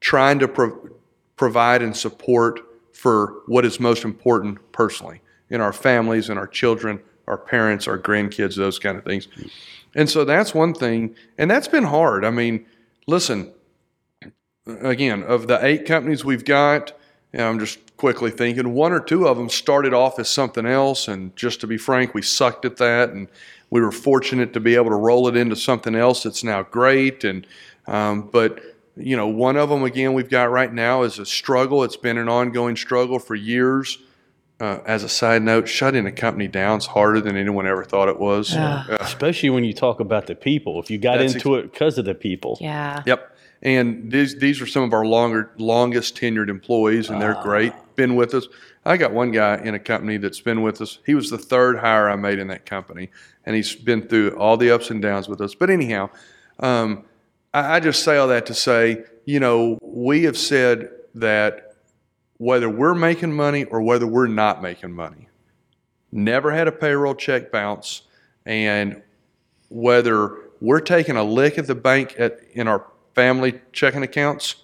[0.00, 0.90] trying to pro-
[1.36, 2.60] provide and support
[2.92, 7.98] for what is most important personally in our families and our children, our parents, our
[7.98, 9.28] grandkids, those kind of things.
[9.94, 12.24] And so that's one thing, and that's been hard.
[12.24, 12.66] I mean,
[13.06, 13.52] listen,
[14.66, 16.92] again, of the eight companies we've got,
[17.32, 21.06] and I'm just quickly thinking, one or two of them started off as something else.
[21.06, 23.10] And just to be frank, we sucked at that.
[23.10, 23.28] And
[23.68, 27.24] we were fortunate to be able to roll it into something else that's now great.
[27.24, 27.46] And,
[27.86, 28.60] um, but,
[28.96, 31.84] you know, one of them, again, we've got right now is a struggle.
[31.84, 33.98] It's been an ongoing struggle for years.
[34.58, 38.10] Uh, as a side note, shutting a company down is harder than anyone ever thought
[38.10, 38.54] it was.
[38.54, 40.78] Uh, Especially when you talk about the people.
[40.78, 42.58] If you got That's into it because of the people.
[42.60, 43.02] Yeah.
[43.06, 43.29] Yep.
[43.62, 47.72] And these these are some of our longer longest tenured employees, and they're great.
[47.94, 48.48] Been with us.
[48.86, 50.98] I got one guy in a company that's been with us.
[51.04, 53.10] He was the third hire I made in that company,
[53.44, 55.54] and he's been through all the ups and downs with us.
[55.54, 56.08] But anyhow,
[56.58, 57.04] um,
[57.52, 61.74] I, I just say all that to say, you know, we have said that
[62.38, 65.28] whether we're making money or whether we're not making money,
[66.10, 68.02] never had a payroll check bounce,
[68.46, 69.02] and
[69.68, 74.56] whether we're taking a lick at the bank at, in our family checking accounts.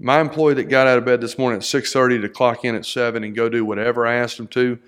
[0.00, 2.74] My employee that got out of bed this morning at six thirty to clock in
[2.76, 4.78] at seven and go do whatever I asked him to,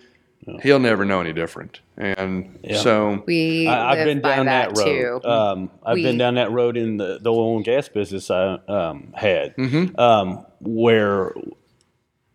[0.63, 1.81] he'll never know any different.
[1.97, 5.21] And so, We I, I've been down that, too.
[5.23, 5.27] road.
[5.27, 8.55] Um, I've We- been down that road in the, the oil and gas business I
[8.69, 9.99] um, had, Mm-hmm.
[10.01, 11.33] um, where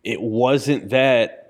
[0.04, 1.42] it wasn't that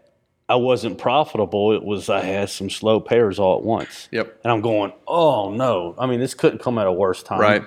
[0.48, 1.72] I wasn't profitable.
[1.72, 4.08] It was I had some slow payers all at once.
[4.12, 4.38] Yep.
[4.44, 5.96] And I'm going, oh no!
[5.98, 7.40] I mean, this couldn't come at a worse time.
[7.40, 7.62] Right.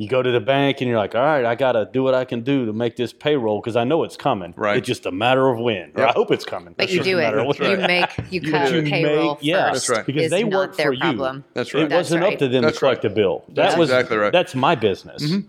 [0.00, 2.14] You go to the bank and you're like, all right, I got to do what
[2.14, 4.54] I can do to make this payroll because I know it's coming.
[4.56, 4.78] Right.
[4.78, 5.92] It's just a matter of when.
[5.94, 6.72] Or I hope it's coming.
[6.74, 7.22] But It's you do it.
[7.22, 7.58] matter of.
[7.58, 9.72] You make you You- cut you payroll make- yeah.
[9.72, 9.88] first.
[9.88, 10.06] That's right.
[10.06, 11.00] Because they work their for you.
[11.00, 11.44] problem.
[11.52, 11.82] That's right.
[11.82, 12.32] It That's wasn't right.
[12.32, 13.10] up to them That's to collect right.
[13.10, 13.44] the bill.
[13.50, 14.32] That's was exactly right.
[14.32, 15.46] That's my business, mm-hmm.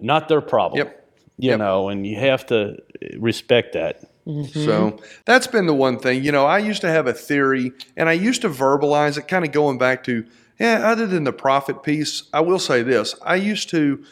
[0.00, 0.78] not their problem.
[0.78, 1.08] Yep.
[1.36, 1.58] You Yep.
[1.58, 2.78] know, and you have to
[3.18, 4.04] respect that.
[4.26, 4.58] Mm-hmm.
[4.64, 6.24] So that's been the one thing.
[6.24, 9.44] You know, I used to have a theory and I used to verbalize it, kind
[9.44, 10.24] of going back to,
[10.62, 13.16] yeah, other than the profit piece, I will say this.
[13.20, 14.04] I used to,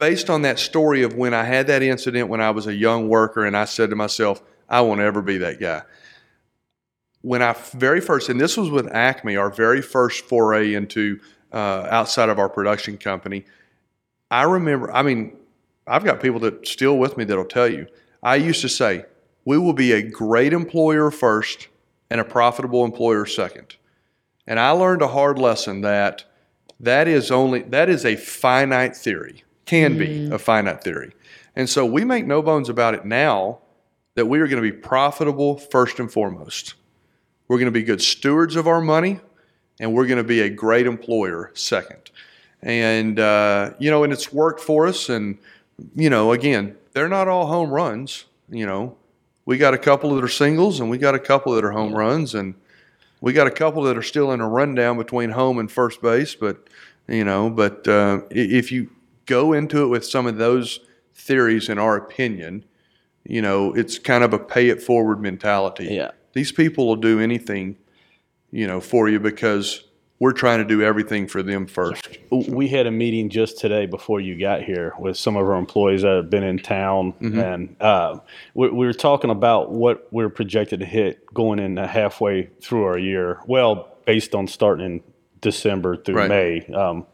[0.00, 3.08] based on that story of when I had that incident when I was a young
[3.08, 5.82] worker, and I said to myself, I won't ever be that guy.
[7.20, 11.20] When I very first, and this was with Acme, our very first foray into
[11.52, 13.44] uh, outside of our production company,
[14.32, 15.36] I remember, I mean,
[15.86, 17.86] I've got people that still with me that'll tell you.
[18.20, 19.04] I used to say,
[19.44, 21.68] we will be a great employer first
[22.10, 23.76] and a profitable employer second.
[24.46, 26.24] And I learned a hard lesson that
[26.80, 29.44] that is only that is a finite theory.
[29.66, 31.12] Can be a finite theory.
[31.56, 33.60] And so we make no bones about it now
[34.14, 36.74] that we are going to be profitable first and foremost.
[37.48, 39.20] We're going to be good stewards of our money
[39.80, 42.10] and we're going to be a great employer second.
[42.60, 45.38] And uh, you know, and it's worked for us and
[45.94, 48.24] you know, again, they're not all home runs.
[48.48, 48.96] You know,
[49.44, 51.94] we got a couple that are singles, and we got a couple that are home
[51.94, 52.54] runs, and
[53.24, 56.34] we got a couple that are still in a rundown between home and first base.
[56.34, 56.68] But
[57.08, 58.90] you know, but uh, if you
[59.24, 60.80] go into it with some of those
[61.14, 62.66] theories, in our opinion,
[63.24, 65.86] you know, it's kind of a pay it forward mentality.
[65.86, 66.10] Yeah.
[66.34, 67.76] These people will do anything,
[68.50, 69.84] you know, for you because
[70.20, 72.18] we're trying to do everything for them first.
[72.30, 76.02] We had a meeting just today before you got here with some of our employees
[76.02, 77.38] that have been in town, Mm-hmm.
[77.38, 78.18] and uh,
[78.54, 82.98] we, we were talking about what we're projected to hit going in halfway through our
[82.98, 83.40] year.
[83.46, 85.02] Well, based on starting in
[85.40, 86.28] December through Right.
[86.28, 86.66] May.
[86.74, 87.06] Um,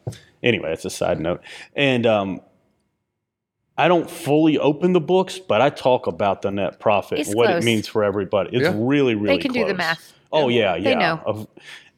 [0.42, 1.40] anyway, that's a side note,
[1.74, 2.40] and um,
[3.78, 7.36] I don't fully open the books, but I talk about the net profit, It's and
[7.38, 7.62] what close.
[7.62, 8.50] it means for everybody.
[8.56, 8.74] It's Yeah.
[8.76, 9.36] really, really.
[9.38, 10.12] They can do the math.
[10.32, 10.82] Oh yeah, yeah.
[10.84, 11.48] They know.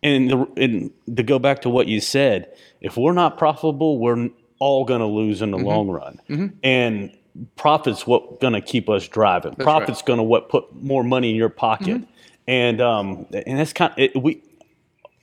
[0.03, 3.99] Of- and, the, and to go back to what you said, if we're not profitable,
[3.99, 5.67] we're all going to lose in the Mm-hmm.
[5.67, 6.55] long run.
[6.63, 7.17] And
[7.57, 9.51] profits what going to keep us driving.
[9.53, 9.59] right.
[9.59, 9.63] Mm-hmm.
[9.65, 12.03] profits going to what put more money in your pocket.
[12.49, 14.43] And um and that's kind it, we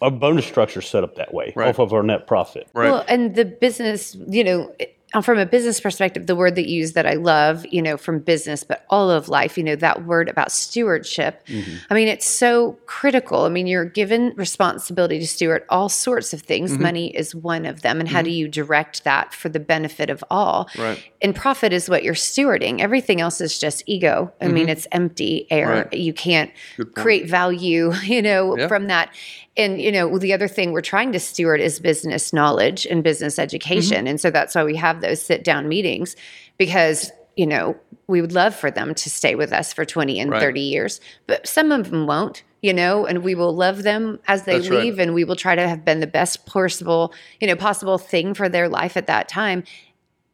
[0.02, 1.68] our bonus structure set up that way Right.
[1.70, 2.70] off of our net profit.
[2.74, 2.90] Right.
[2.90, 6.68] Well, and the business, you know, it- Uh, from a business perspective, the word that
[6.68, 9.76] you use that I love, you know, from business, but all of life, you know,
[9.78, 11.44] that word about stewardship.
[11.48, 11.78] Mm-hmm.
[11.90, 13.46] I mean, it's so critical.
[13.46, 16.74] I mean, you're given responsibility to steward all sorts of things.
[16.74, 16.84] Mm-hmm.
[16.84, 18.00] Money is one of them.
[18.00, 18.38] And how do mm-hmm.
[18.38, 20.70] you direct that for the benefit of all?
[20.78, 21.04] Right.
[21.24, 22.80] And profit is what you're stewarding.
[22.80, 24.32] Everything else is just ego.
[24.40, 25.88] I mean, it's empty air.
[25.92, 25.94] Right.
[25.94, 26.52] You can't
[26.96, 28.68] create value, you know, Yeah.
[28.68, 29.12] from that.
[29.60, 33.34] And, you know, the other thing we're trying to steward is business knowledge and business
[33.34, 33.44] mm-hmm.
[33.44, 34.08] education.
[34.08, 36.16] And so that's why we have those sit down meetings
[36.58, 37.76] because, you know,
[38.08, 40.42] we would love for them to stay with us for 20 and Right.
[40.42, 42.44] 30 years, but some of them won't.
[42.62, 44.84] You know, and we will love them as they That's right.
[44.84, 48.34] leave, and we will try to have been the best possible, you know, possible thing
[48.34, 49.64] for their life at that time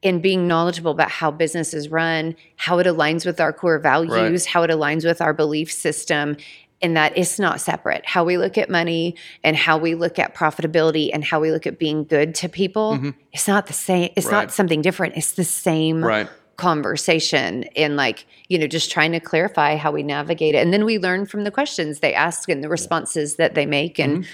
[0.01, 4.45] in being knowledgeable about how business is run, how it aligns with our core values,
[4.45, 6.37] how it aligns with our belief system,
[6.81, 8.05] in that it's not separate.
[8.05, 11.65] How we look at money and how we look at profitability and how we look
[11.65, 13.09] at being good to people, mm-hmm.
[13.33, 14.11] it's not the same.
[14.15, 14.43] It's Right.
[14.43, 15.15] not something different.
[15.15, 16.27] It's the same Right.
[16.57, 20.59] conversation and like, you know, just trying to clarify how we navigate it.
[20.59, 23.99] And then we learn from the questions they ask and the responses that they make.
[23.99, 24.31] And mm-hmm.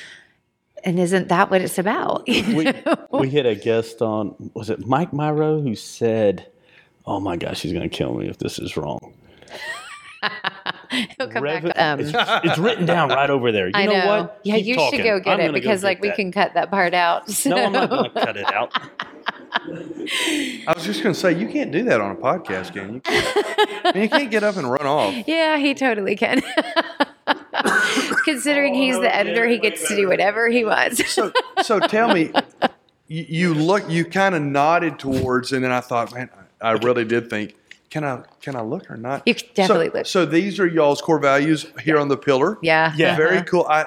[0.84, 2.26] and isn't that what it's about?
[2.28, 2.74] we,
[3.12, 6.48] we had a guest on, was it Mike Myro, who said,
[7.06, 9.14] Oh my gosh, he's going to kill me if this is wrong.
[11.18, 11.80] He'll come Reven- back.
[11.80, 12.12] Um, it's,
[12.46, 13.68] it's written down right over there.
[13.68, 14.08] You I know, know.
[14.24, 14.40] what?
[14.44, 15.00] Yeah, Keep you talking.
[15.00, 16.16] should go get I'm it because get like we that.
[16.18, 17.24] can cut that part out.
[17.46, 18.72] No, I'm not going to cut it out.
[19.54, 23.02] I was just going to say, you can't do that on a podcast, can you?
[23.06, 25.14] I mean, you can't get up and run off.
[25.28, 26.42] Yeah, he totally can.
[28.24, 31.10] Considering he's the editor, he gets to do whatever he wants.
[31.12, 31.32] So,
[31.62, 32.32] so tell me,
[33.08, 36.30] you, you look, you kind of nodded towards, and then I thought, man,
[36.62, 37.56] I really did think,
[37.92, 39.28] can I, can I look or not?
[39.28, 40.06] You can definitely so, look.
[40.08, 42.58] So these are y'all's core values here on the pillar.
[42.64, 42.94] yeah.
[42.98, 43.16] Yeah.
[43.16, 43.46] Very uh-huh.
[43.46, 43.66] cool.
[43.70, 43.86] I,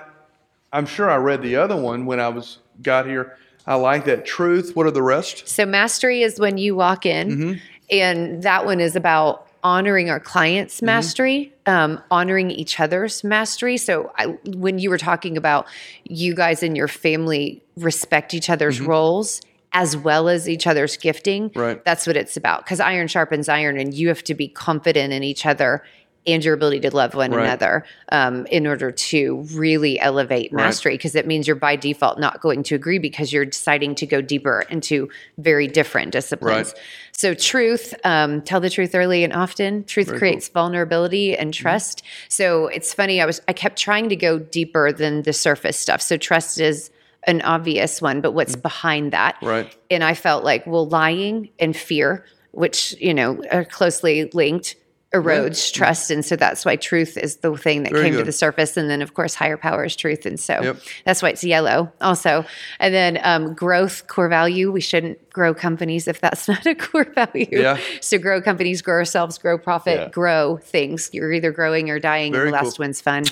[0.72, 3.36] I'm sure I read the other one when I was got here.
[3.66, 4.76] I like that truth.
[4.76, 5.48] What are the rest?
[5.48, 7.52] So mastery is when you walk in, Mm-hmm.
[7.90, 10.86] and that one is about honoring our clients' Mm-hmm.
[10.86, 13.78] mastery, um, honoring each other's mastery.
[13.78, 15.66] So I, when you were talking about
[16.04, 19.40] you guys and your family respect each other's roles
[19.74, 21.60] as well as each other's gifting, Mm-hmm.
[21.60, 21.84] Right.
[21.84, 22.64] that's what it's about.
[22.64, 25.82] Because iron sharpens iron, and you have to be confident in each other
[26.26, 27.44] and your ability to love one Right.
[27.44, 32.40] another um, in order to really elevate mastery because it means you're by default not
[32.40, 36.82] going to agree because you're deciding to go deeper into very different disciplines Right.
[37.12, 41.62] so truth um, tell the truth early and often truth creates vulnerability and Mm-hmm.
[41.62, 45.76] trust so it's funny i was i kept trying to go deeper than the surface
[45.78, 46.88] stuff so trust is
[47.26, 49.48] an obvious one but what's behind that Mm.
[49.48, 49.76] Right.
[49.90, 54.76] and I felt like, well, lying and fear, which, you know, are closely linked,
[55.12, 56.10] erodes trust.
[56.10, 58.76] And so that's why truth is the thing that Very came to the surface.
[58.76, 60.26] And then, of course, higher power is truth.
[60.26, 60.76] And so Yep.
[61.04, 62.44] that's why it's yellow also.
[62.80, 64.72] And then um, growth, core value.
[64.72, 67.46] We shouldn't grow companies if that's not a core value.
[67.48, 67.78] Yeah.
[68.00, 70.08] So grow companies, grow ourselves, grow profit, Yeah.
[70.08, 71.10] grow things.
[71.12, 72.32] You're either growing or dying.
[72.32, 72.84] Very and the last cool.
[72.84, 73.22] one's fun.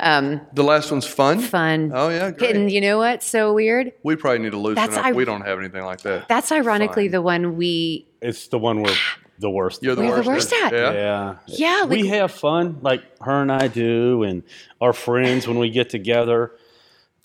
[0.00, 1.40] Um, The last one's fun.
[1.40, 1.92] fun.
[1.94, 2.54] Oh yeah, great.
[2.56, 3.92] And you know what's so weird?
[4.02, 5.04] we probably need to loosen That's up.
[5.06, 6.28] I- we don't have anything like that.
[6.28, 7.12] That's ironically Fun.
[7.12, 8.94] the one we It's the one we're
[9.38, 9.82] the worst.
[9.82, 10.50] You're the We're the worst.
[10.50, 10.72] worst at.
[10.72, 10.92] Yeah.
[10.92, 11.34] Yeah.
[11.46, 14.42] Yeah, like- we have fun, like her and I do, and
[14.80, 16.52] our friends when we get together.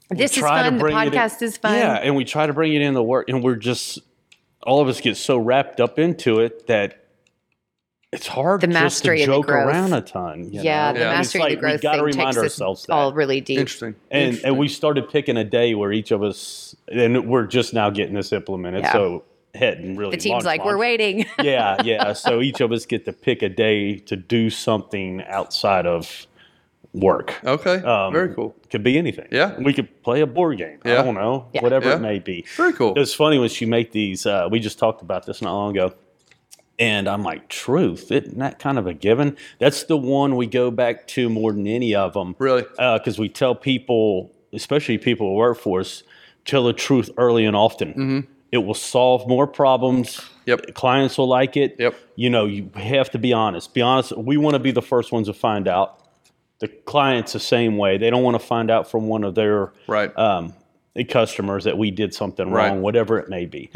[0.10, 0.76] This is fun.
[0.76, 1.76] The bring in- podcast is fun.
[1.76, 4.00] Yeah, and we try to bring it in the work, and we're just
[4.62, 7.03] all of us get so wrapped up into it that
[8.14, 10.52] it's hard The just mastery to and the joke around a ton.
[10.52, 11.00] you Yeah, know?
[11.00, 12.44] the And it's mastery like and the growth We got to thing remind takes us
[12.44, 12.94] ourselves that.
[12.94, 13.60] all really deep.
[13.60, 13.96] Interesting.
[14.12, 14.48] and Interesting.
[14.50, 18.14] and we started picking a day where each of us, and we're just now getting
[18.16, 18.82] this implemented.
[18.84, 18.92] Yeah.
[18.94, 19.24] So
[19.56, 20.12] heading really.
[20.12, 21.26] The team's launch, like, we're waiting.
[21.42, 22.14] yeah, yeah.
[22.14, 26.26] So each of us get to pick a day to do something outside of
[26.94, 27.40] work.
[27.44, 27.78] okay.
[27.78, 28.56] Um, Very cool.
[28.70, 29.28] Could be anything.
[29.32, 29.58] Yeah.
[29.60, 30.80] We could play a board game.
[30.86, 31.00] Yeah.
[31.00, 31.48] I don't know.
[31.52, 31.62] Yeah.
[31.62, 31.96] Whatever Yeah.
[31.96, 32.46] it may be.
[32.56, 32.94] Very cool.
[32.98, 34.26] It's funny when she make these.
[34.28, 35.94] Uh, we just talked about this not long ago,
[36.80, 38.12] and I'm like, truth.
[38.12, 39.38] Isn't that kind of a given?
[39.60, 42.36] That's the one we go back to more than any of them.
[42.40, 42.64] Really?
[42.78, 46.04] Because we tell people, especially people who work for us,
[46.46, 47.90] tell the truth early and often.
[47.90, 48.20] Mm-hmm.
[48.52, 50.22] It will solve more problems.
[50.46, 50.74] Yep.
[50.76, 51.76] Clients will like it.
[51.80, 51.96] Yep.
[52.16, 53.74] You know, you have to be honest.
[53.74, 54.16] Be honest.
[54.18, 56.00] We want to be the first ones to find out.
[56.60, 57.98] The clients the same way.
[57.98, 60.16] They don't want to find out from one of their Right.
[60.18, 60.54] um,
[61.10, 62.70] customers that we did something Right.
[62.70, 63.72] wrong, whatever it may be.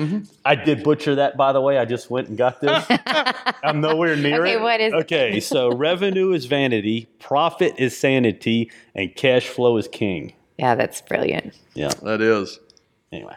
[0.46, 1.80] I did butcher that, by the way.
[1.80, 2.86] I just went and got this.
[3.64, 4.62] I'm nowhere near Okay, it.
[4.62, 4.98] what is it?
[4.98, 10.34] okay, so revenue is vanity, profit is sanity, and cash flow is king.
[10.60, 11.56] yeah, that's brilliant.
[11.74, 11.90] Yeah.
[12.04, 12.60] that is.
[13.12, 13.36] Anyway,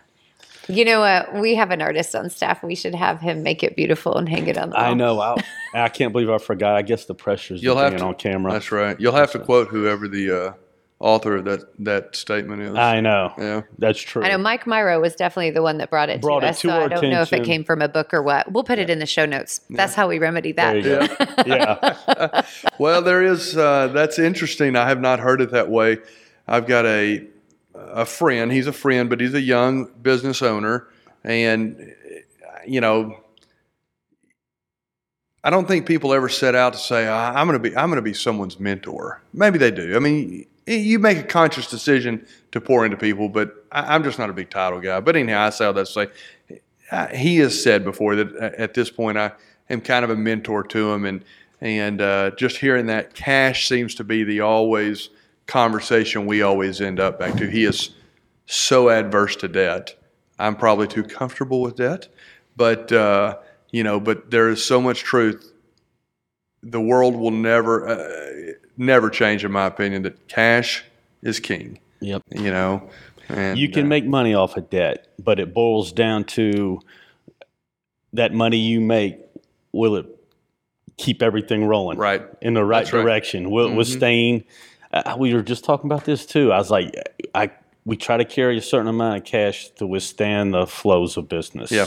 [0.69, 1.35] You know what?
[1.41, 2.63] We have an artist on staff.
[2.63, 4.85] We should have him make it beautiful and hang it on the wall.
[4.85, 5.21] I know.
[5.21, 5.37] I,
[5.75, 6.77] I can't believe I forgot.
[6.77, 8.53] I guess the pressure's You'll have to on camera.
[8.53, 9.01] That's right.
[9.01, 10.53] You'll have to quote whoever the uh,
[11.01, 12.75] author of that that statement is.
[12.77, 13.33] I know.
[13.39, 13.63] yeah.
[13.79, 14.23] That's true.
[14.23, 16.61] I know Mike Myro was definitely the one that brought it Brought to it us.
[16.61, 18.53] to so our I don't know if it came from a book or what.
[18.53, 19.63] We'll put it in the show notes.
[19.71, 20.85] That's how we remedy that.
[20.85, 21.43] go.
[21.47, 22.43] yeah.
[22.79, 23.57] Well, there is.
[23.57, 24.77] Uh, that's interesting.
[24.77, 25.99] I have not heard it that way.
[26.49, 27.27] I've got a
[27.75, 28.51] a friend.
[28.53, 30.87] He's a friend, but he's a young business owner,
[31.25, 31.95] and
[32.67, 33.19] you know,
[35.43, 37.89] I don't think people ever set out to say "I- I'm going to be I'm
[37.89, 39.23] going to be someone's mentor.
[39.33, 39.97] Maybe they do.
[39.97, 44.05] I mean, y- you make a conscious decision to pour into people, but I, I'm
[44.05, 45.01] just not a big title guy.
[45.01, 46.09] But anyhow, I say all that to say
[46.91, 49.33] uh, he has said before that uh, at this point I
[49.69, 51.25] am kind of a mentor to him, and
[51.61, 55.11] and uh, just hearing that cash seems to be the always
[55.47, 57.47] conversation we always end up back to.
[57.47, 57.91] He is
[58.47, 59.95] so adverse to debt.
[60.39, 62.09] I'm probably too comfortable with debt,
[62.57, 63.39] but uh,
[63.71, 65.53] you know, but there is so much truth.
[66.63, 67.89] The world will never.
[67.89, 70.85] Uh, never change in my opinion that cash
[71.23, 71.79] is king.
[72.01, 72.23] Yep.
[72.31, 72.89] You know,
[73.29, 76.81] and You can uh, make money off of debt, but it boils down to
[78.13, 79.19] that money you make.
[79.73, 80.07] Will it
[80.97, 82.23] keep everything rolling right.
[82.43, 83.03] in the right That's right.
[83.03, 83.51] direction?
[83.51, 83.77] Will it Mhm.
[83.77, 84.45] withstand?
[84.93, 86.53] Uh, we were just talking about this too.
[86.53, 86.95] I was like,
[87.35, 87.51] I
[87.85, 91.71] we try to carry a certain amount of cash to withstand the flows of business.
[91.71, 91.87] Yeah,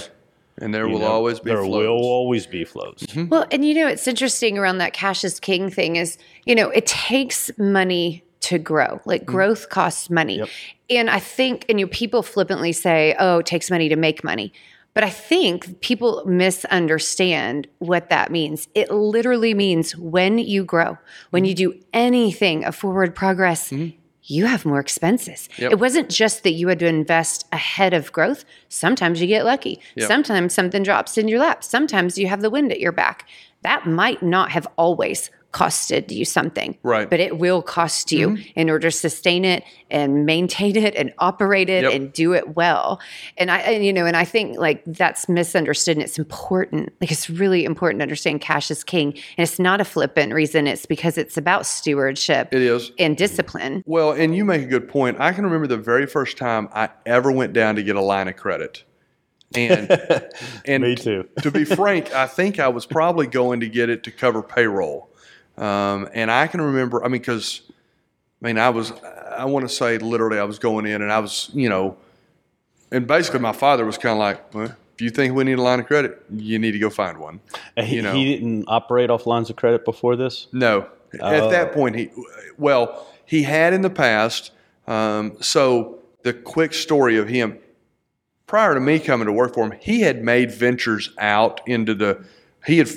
[0.58, 1.88] and there You will know, always be there flows.
[1.88, 2.99] will always be flows.
[2.99, 3.30] Mm-hmm.
[3.30, 6.70] Well, and you know, it's interesting around that cash is king thing is, you know,
[6.70, 9.01] it takes money to grow.
[9.06, 9.28] Like mm.
[9.28, 10.38] growth costs money.
[10.38, 10.49] Yep.
[10.89, 14.54] And I think, and you people flippantly say, oh, it takes money to make money.
[14.93, 18.68] But I think people misunderstand what that means.
[18.76, 20.99] It literally means when you grow,
[21.32, 21.49] when mm-hmm.
[21.49, 23.97] you do anything of forward progress, mm-hmm.
[24.26, 25.49] You have more expenses.
[25.57, 25.71] Yep.
[25.74, 28.45] It wasn't just that you had to invest ahead of growth.
[28.69, 29.80] Sometimes you get lucky.
[29.95, 30.07] Yep.
[30.07, 31.63] Sometimes something drops in your lap.
[31.63, 33.28] Sometimes you have the wind at your back.
[33.63, 36.78] That might not have always costed you something.
[36.84, 37.10] Right.
[37.10, 38.60] But it will cost you mm-hmm.
[38.60, 41.93] in order to sustain it and maintain it and operate it Yep.
[41.93, 42.99] and do it well.
[43.38, 46.91] And I and, you know, and I think like that's misunderstood and it's important.
[46.99, 49.14] Like it's really important to understand cash is king.
[49.14, 50.68] And it's not a flippant reason.
[50.68, 52.91] It's because it's about stewardship It is.
[52.97, 53.84] and discipline.
[53.86, 55.20] Well, and you make a good point.
[55.20, 58.28] I can remember the very first time I ever went down to get a line
[58.28, 58.84] of credit.
[59.56, 59.91] And
[60.66, 61.28] and Me too.
[61.43, 65.12] to be frank, I think I was probably going to get it to cover payroll.
[65.58, 67.62] Um, and I can remember, I mean, because,
[68.41, 68.91] I mean, I was,
[69.36, 71.97] I want to say literally, I was going in and I was, you know,
[72.91, 75.62] and basically my father was kind of like, well, if you think we need a
[75.62, 77.39] line of credit, you need to go find one.
[77.78, 78.14] He, You know.
[78.14, 80.47] he didn't operate off lines of credit before this.
[80.51, 82.10] No, at that point he,
[82.58, 84.51] well, he had in the past.
[84.88, 87.58] Um, so the quick story of him,
[88.47, 92.24] prior to me coming to work for him, he had made ventures out into the,
[92.66, 92.89] he had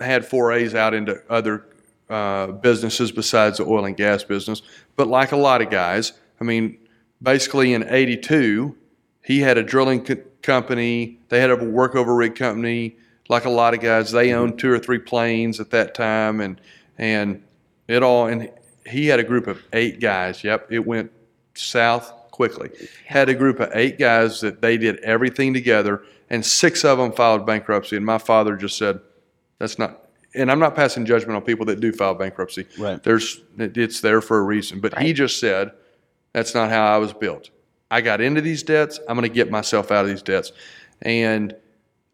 [0.00, 1.66] had forays out into other
[2.10, 4.62] uh, businesses besides the oil and gas business.
[4.96, 6.78] But like a lot of guys, I mean,
[7.22, 8.76] basically in '82,
[9.22, 11.18] he had a drilling co- company.
[11.28, 12.96] They had a workover rig company.
[13.28, 16.60] Like a lot of guys, they owned two or three planes at that time, and
[16.98, 17.42] and
[17.88, 18.26] it all.
[18.26, 18.50] And
[18.86, 20.44] he had a group of eight guys.
[20.44, 21.10] Yep, it went
[21.54, 22.70] south quickly.
[23.06, 27.12] Had a group of eight guys that they did everything together, and six of them
[27.12, 27.96] filed bankruptcy.
[27.96, 29.00] And my father just said,
[29.58, 30.03] "That's not."
[30.34, 32.66] And I'm not passing judgment on people that do file bankruptcy.
[32.78, 33.02] Right.
[33.02, 34.80] There's it's there for a reason.
[34.80, 35.72] But he just said,
[36.32, 37.50] "That's not how I was built.
[37.90, 38.98] I got into these debts.
[39.08, 40.52] I'm going to get myself out of these debts."
[41.02, 41.54] And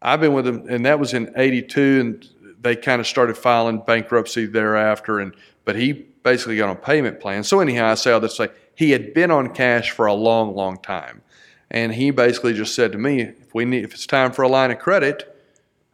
[0.03, 2.29] I've been with them, and that was in '82, and
[2.61, 5.19] they kind of started filing bankruptcy thereafter.
[5.19, 7.43] And but he basically got on payment plan.
[7.43, 10.15] So anyhow, I say all this to say he had been on cash for a
[10.15, 11.23] long, long time,
[11.71, 14.49] and he basically just said to me, "If we need, if it's time for a
[14.49, 15.35] line of credit,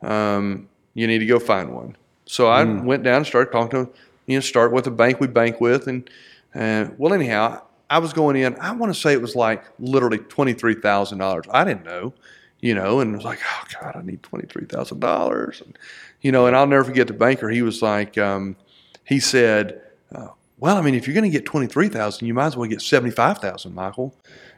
[0.02, 1.96] um, you need to go find one."
[2.26, 3.92] So I went down and started talking to,
[4.26, 6.08] you know, start with the bank we bank with, and
[6.54, 8.56] uh, well, anyhow, I was going in.
[8.60, 11.44] I want to say it was like literally twenty three thousand dollars.
[11.50, 12.12] I didn't know,
[12.60, 15.78] you know, and it was like, oh God, I need twenty three thousand dollars, and
[16.20, 17.48] you know, and I'll never forget the banker.
[17.48, 18.56] He was like, um,
[19.04, 19.80] he said,
[20.12, 22.56] uh, "Well, I mean, if you're going to get twenty three thousand, you might as
[22.56, 24.14] well get seventy five thousand, Michael."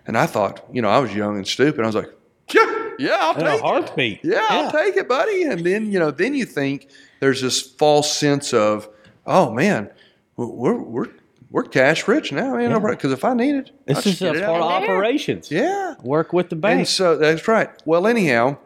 [0.06, 1.82] And I thought, you know, I was young and stupid.
[1.82, 2.10] I was like,
[2.54, 4.20] "Yeah, yeah, I'll In a take it." heartbeat.
[4.22, 5.42] Yeah, I'll take it, buddy.
[5.42, 6.88] And then you know, then you think
[7.20, 8.88] there's this false sense of,
[9.26, 9.90] oh man,
[10.36, 11.08] we're we're
[11.50, 12.80] we're cash rich now, man.
[12.82, 15.50] Because if I need it, I'll This just is a part of operations.
[15.50, 16.86] Yeah, Work with the and bank.
[16.88, 17.70] so that's right.
[17.84, 18.58] Well, anyhow,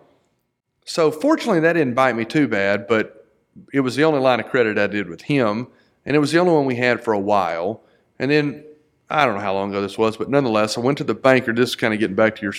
[0.84, 3.26] so fortunately that didn't bite me too bad, but
[3.72, 5.68] it was the only line of credit I did with him,
[6.04, 7.82] and it was the only one we had for a while.
[8.18, 8.64] And then
[9.10, 11.52] I don't know how long ago this was, but nonetheless, I went to the banker.
[11.52, 12.54] This is kind of getting back to your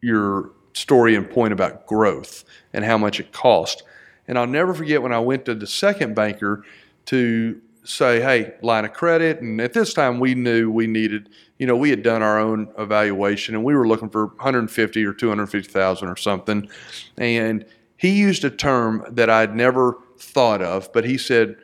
[0.00, 3.82] your story and point about growth and how much it cost.
[4.28, 6.64] And I'll never forget when I went to the second banker
[7.06, 9.40] to say, hey, line of credit.
[9.40, 12.70] And at this time, we knew we needed, you know, we had done our own
[12.78, 16.68] evaluation and we were looking for 150 or 250,000 or something.
[17.16, 17.64] And
[17.96, 21.56] he used a term that I'd never thought of, but he said,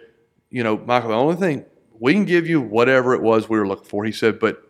[0.50, 1.66] you know, Michael, the only thing
[2.00, 4.04] we can give you whatever it was we were looking for.
[4.04, 4.62] He said, but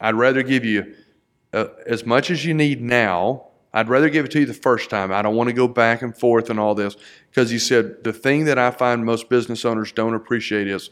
[0.00, 0.94] I'd rather give you
[1.52, 3.47] uh, as much as you need now.
[3.72, 5.12] I'd rather give it to you the first time.
[5.12, 6.96] I don't want to go back and forth and all this
[7.30, 10.90] because he said the thing that I find most business owners don't appreciate is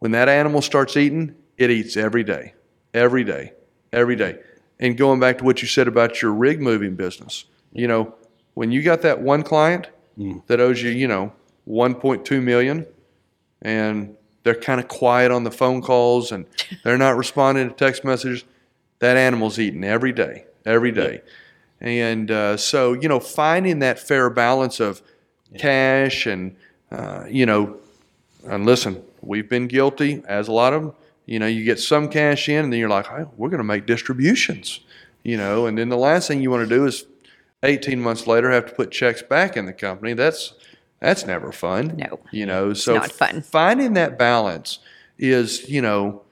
[0.00, 2.54] when that animal starts eating, it eats every day,
[2.92, 3.52] every day,
[3.92, 4.38] every day.
[4.78, 8.14] And going back to what you said about your rig moving business, you know,
[8.54, 9.88] when you got that one client
[10.18, 10.44] mm.
[10.46, 11.32] that owes you, you know,
[11.68, 12.86] 1.2 million
[13.62, 16.46] and they're kind of quiet on the phone calls and
[16.84, 18.44] they're not responding to text messages,
[18.98, 21.22] that animal's eating every day, every day.
[21.84, 25.02] And uh, so, you know, finding that fair balance of
[25.58, 26.56] cash and,
[26.90, 27.76] uh, you know,
[28.46, 30.92] and listen, we've been guilty, as a lot of them.
[31.26, 33.64] You know, you get some cash in, and then you're like, hey, we're going to
[33.64, 34.80] make distributions.
[35.24, 37.04] You know, and then the last thing you want to do is
[37.62, 40.14] 18 months later have to put checks back in the company.
[40.14, 40.54] That's
[41.00, 41.96] that's never fun.
[41.96, 42.20] No.
[42.30, 43.42] You know, so not fun.
[43.42, 44.78] finding that balance
[45.18, 46.22] is, you know,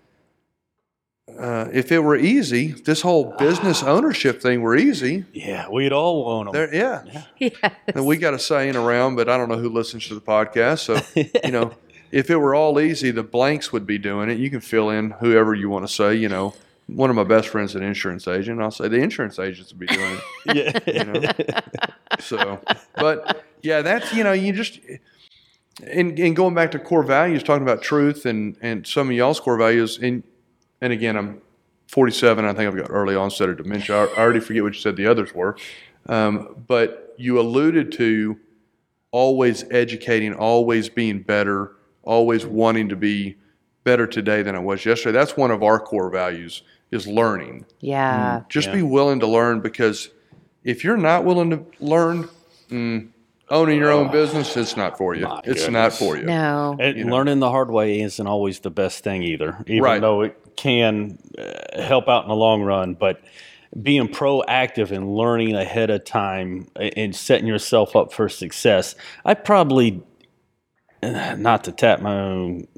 [1.39, 5.25] uh, if it were easy, this whole business ownership thing were easy.
[5.33, 6.71] Yeah, we'd all want them.
[6.71, 7.23] There, yeah.
[7.39, 7.55] Yes.
[7.89, 10.81] And we got a saying around, but I don't know who listens to the podcast.
[10.81, 11.01] So,
[11.45, 11.75] you know,
[12.11, 14.39] if it were all easy, the blanks would be doing it.
[14.39, 16.15] You can fill in whoever you want to say.
[16.15, 16.55] You know,
[16.87, 18.61] one of my best friends is an insurance agent.
[18.61, 20.83] I'll say the insurance agents would be doing it.
[20.87, 21.05] Yeah.
[21.05, 21.31] You know?
[22.21, 22.61] so,
[22.97, 24.81] but yeah, that's you know, you just
[25.83, 29.41] and, and going back to core values, talking about truth and and some of y'all's
[29.41, 29.99] core values.
[29.99, 30.23] And
[30.83, 31.41] and again, I'm
[31.89, 32.45] 47.
[32.45, 33.97] I think I've got early onset of dementia.
[33.97, 35.57] I, I already forget what you said the others were,
[36.09, 38.39] um, but you alluded to
[39.13, 41.73] always educating, always being better,
[42.03, 43.37] always wanting to be
[43.85, 45.13] better today than I was yesterday.
[45.13, 47.67] That's one of our core values is learning.
[47.81, 48.43] Yeah.
[48.49, 48.75] Just Yeah.
[48.77, 50.09] be willing to learn because
[50.65, 52.29] if you're not willing to learn,
[52.71, 53.09] mm,
[53.51, 55.27] owning your own business, it's not for you.
[55.27, 56.25] My It's not for you.
[56.25, 56.77] No.
[56.81, 57.13] And You know.
[57.17, 60.01] learning the hard way isn't always the best thing either, even Right.
[60.01, 62.95] though it can uh, help out in the long run.
[62.95, 63.21] But
[63.81, 68.95] being proactive and learning ahead of time and setting yourself up for success,
[69.25, 70.03] I probably,
[71.03, 72.69] uh, not to tap my own,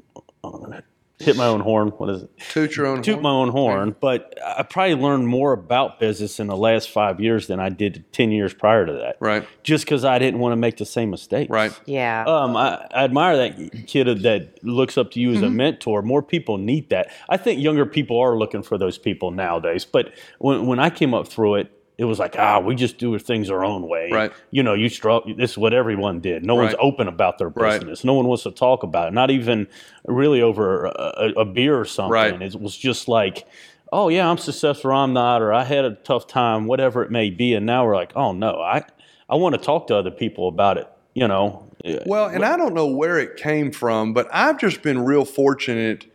[0.43, 0.81] uh,
[1.19, 1.89] hit my own horn.
[1.89, 2.29] What is it?
[2.51, 3.23] Toot your own toot horn.
[3.23, 7.47] my own horn, but I probably learned more about business in the last five years
[7.47, 9.17] than I did 10 years prior to that.
[9.19, 11.49] Right, Just because I didn't want to make the same mistakes.
[11.49, 11.71] right.
[11.85, 12.25] Yeah.
[12.27, 15.45] Um, I, I admire that kid that looks up to you as Mm-hmm.
[15.45, 16.01] a mentor.
[16.01, 17.11] More people need that.
[17.29, 19.85] I think younger people are looking for those people nowadays.
[19.85, 23.17] But when, when I came up through it, it was like, ah, we just do
[23.19, 24.09] things our own way.
[24.11, 24.31] Right.
[24.51, 25.33] You know, you struggle.
[25.35, 26.45] This is what everyone did.
[26.45, 27.79] No one's open about their Right.
[27.79, 28.03] business.
[28.03, 29.13] No one wants to talk about it.
[29.13, 29.67] Not even
[30.05, 32.11] really over a, a, beer or something.
[32.11, 32.41] Right.
[32.41, 33.47] It was just like,
[33.93, 37.11] oh yeah, I'm successful or I'm not, or I had a tough time, whatever it
[37.11, 37.53] may be.
[37.53, 38.83] And now we're like, oh no, I
[39.29, 40.87] I want to talk to other people about it.
[41.13, 41.71] You know.
[42.05, 46.11] Well, and I don't know where it came from, but I've just been real fortunate,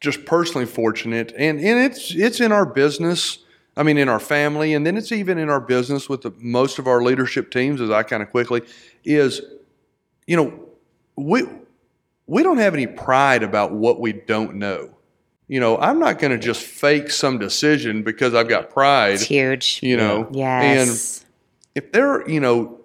[0.00, 3.38] just personally fortunate, and and it's it's in our business.
[3.78, 6.78] I mean, in our family, and then it's even in our business with the, most
[6.78, 7.80] of our leadership teams.
[7.80, 8.62] As I kind of quickly
[9.04, 9.40] is,
[10.26, 10.68] you know,
[11.16, 11.44] we
[12.26, 14.94] we don't have any pride about what we don't know.
[15.46, 19.14] You know, I'm not going to just fake some decision because I've got pride.
[19.14, 19.80] It's huge.
[19.82, 21.20] You know, Yes.
[21.20, 21.28] And
[21.78, 22.80] if they're you know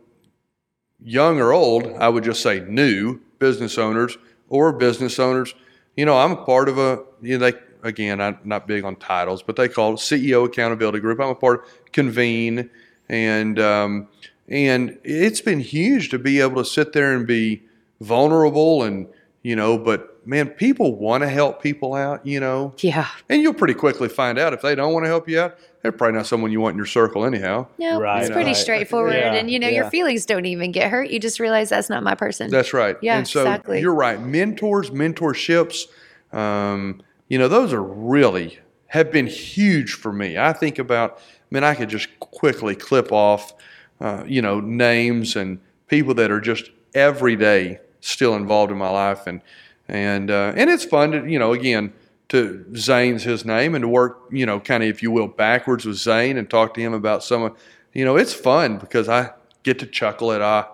[1.03, 4.17] young or old i would just say new business owners
[4.49, 5.53] or business owners
[5.97, 8.95] you know i'm a part of a you know they again i'm not big on
[8.95, 12.69] titles but they call it ceo accountability group i'm a part of Convene
[13.09, 14.07] and um,
[14.47, 17.61] and it's been huge to be able to sit there and be
[18.01, 19.07] vulnerable and
[19.43, 23.07] you know but man people want to help people out you know yeah.
[23.29, 25.91] and you'll pretty quickly find out if they don't want to help you out they're
[25.91, 28.55] probably not someone you want in your circle anyhow No, Right, it's pretty right.
[28.55, 29.15] straightforward.
[29.15, 31.09] Yeah, and, you know, your feelings don't even get hurt.
[31.09, 32.49] You just realize that's not my person.
[32.49, 32.95] That's right.
[33.01, 33.81] Yeah, and so exactly.
[33.81, 34.19] you're right.
[34.21, 35.87] Mentors, mentorships,
[36.31, 40.37] um, you know, those are really have been huge for me.
[40.37, 43.53] I think about, I mean, I could just quickly clip off,
[43.99, 48.89] uh, you know, names and people that are just every day still involved in my
[48.89, 49.41] life, and
[49.87, 51.93] and uh, and it's fun to, you know, again.
[52.29, 55.85] To Zane's his name, and to work, you know, kind of, if you will, backwards
[55.85, 57.57] with Zane and talk to him about some of,
[57.93, 60.65] you know, it's fun because I get to chuckle at I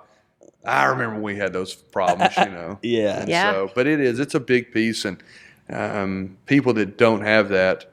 [0.65, 2.79] I remember when we had those problems, you know.
[2.83, 3.21] Yeah.
[3.21, 3.51] And Yeah.
[3.51, 4.19] So, but it is.
[4.19, 5.21] It's a big piece, and
[5.71, 7.85] um, people that don't have that,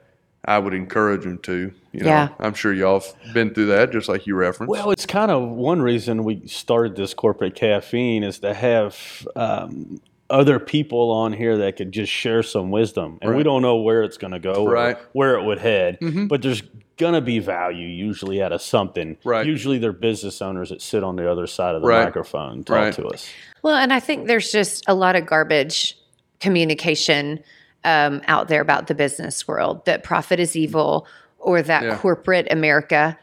[0.45, 1.73] I would encourage them to.
[1.93, 2.29] You know, Yeah.
[2.39, 4.71] I'm sure y'all have been through that, just like you referenced.
[4.71, 10.01] Well, it's kind of one reason we started this Corporate Caffeine is to have um,
[10.31, 13.19] other people on here that could just share some wisdom.
[13.23, 14.97] And we don't know where it's going to go or Right.
[15.13, 16.29] where it would head, Mhm.
[16.29, 16.63] but there's
[16.97, 19.17] going to be value usually out of something.
[19.25, 19.47] Right.
[19.47, 22.05] Usually they're business owners that sit on the other side of the Right.
[22.05, 22.95] microphone and talk Right.
[22.95, 23.29] to us.
[23.63, 25.97] Well, and I think there's just a lot of garbage
[26.41, 27.41] communication
[27.87, 30.65] um, out there about the business world that profit is mm-hmm.
[30.65, 31.07] evil
[31.39, 31.97] or that Yeah.
[31.97, 33.17] corporate America,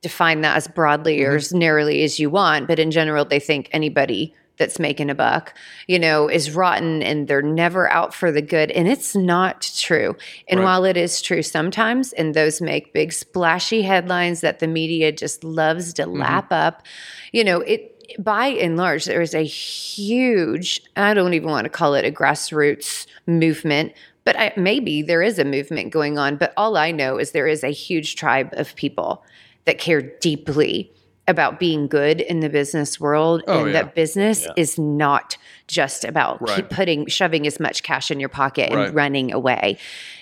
[0.00, 1.32] define that as broadly mm-hmm.
[1.32, 5.14] or as narrowly as you want, but in general, they think anybody that's making a
[5.16, 5.52] buck,
[5.88, 8.70] you know, is rotten and they're never out for the good.
[8.70, 10.14] And it's not true.
[10.48, 10.64] And Right.
[10.64, 15.42] while it is true sometimes, and those make big splashy headlines that the media just
[15.42, 16.20] loves to mm-hmm.
[16.20, 16.82] lap up,
[17.32, 21.70] you know, it by and large, there is a huge, I don't even want to
[21.70, 23.92] call it a grassroots movement,
[24.24, 26.36] but I, maybe there is a movement going on.
[26.36, 29.22] But all I know is there is a huge tribe of people
[29.64, 30.90] that care deeply
[31.26, 33.72] about being good in the business world Oh, and yeah.
[33.82, 34.52] that business Yeah.
[34.56, 36.70] is not just about keep Right.
[36.70, 38.92] putting shoving as much cash in your pocket and Right.
[38.94, 39.78] running away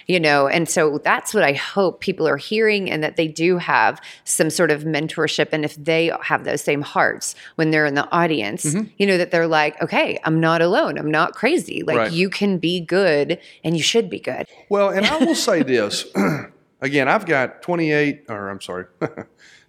[0.07, 3.59] you know and so that's what i hope people are hearing and that they do
[3.59, 7.94] have some sort of mentorship and if they have those same hearts when they're in
[7.94, 8.88] the audience Mm-hmm.
[8.98, 12.12] you know that they're like okay i'm not alone i'm not crazy like Right.
[12.12, 16.05] you can be good and you should be good Well, and I will say this
[16.80, 18.86] again, I've got 28, or I'm sorry,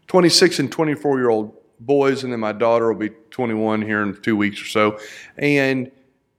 [0.08, 4.20] 26 and 24 year old boys, and then my daughter will be 21 here in
[4.22, 5.00] two weeks or so.
[5.38, 5.92] And,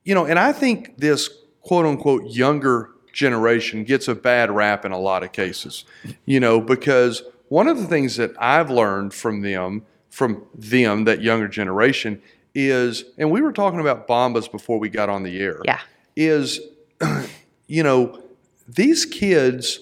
[0.05, 1.29] you know, and I think this
[1.63, 5.85] quote unquote younger generation gets a bad rap in a lot of cases,
[6.25, 11.23] you know, because one of the things that I've learned from them, from them, that
[11.23, 12.21] younger generation,
[12.55, 15.81] is, and we were talking about Bombas before we got on the air yeah
[16.17, 16.61] is,
[17.67, 18.23] you know,
[18.69, 19.81] these kids,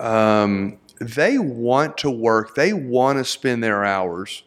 [0.00, 4.42] um, they want to work, they want to spend their hours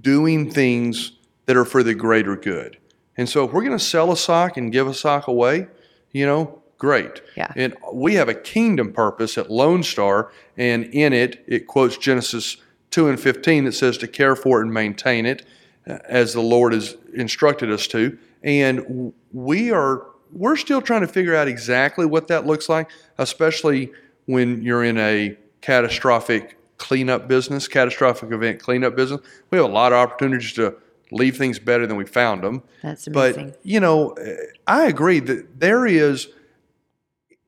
[0.00, 1.12] doing things
[1.46, 2.78] that are for the greater good.
[3.16, 5.66] And so if we're going to sell a sock and give a sock away,
[6.12, 7.20] you know, great.
[7.36, 7.52] Yeah.
[7.56, 12.56] And we have a kingdom purpose at Lone Star, and in it, it quotes Genesis
[12.90, 15.44] 2 and 15 that says to care for it and maintain it
[15.86, 18.18] uh, as the Lord has instructed us to.
[18.42, 22.88] And we are we're still trying to figure out exactly what that looks like,
[23.18, 23.92] especially
[24.26, 29.20] when you're in a catastrophic cleanup business, catastrophic event cleanup business.
[29.50, 30.76] We have a lot of opportunities to
[31.12, 32.62] leave things better than we found them.
[32.82, 34.36] that's amazing But you know, eh,
[34.66, 36.28] I agree that there is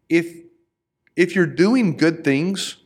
[0.08, 0.36] if
[1.16, 2.76] if you're doing good things,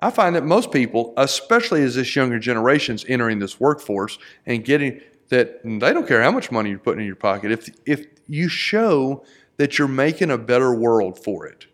[0.00, 5.00] I find that most people, especially as this younger generation's entering this workforce and getting
[5.28, 7.50] that they don't care how much money you're putting in your pocket.
[7.50, 9.24] If if you show
[9.56, 11.66] that you're making a better world for it,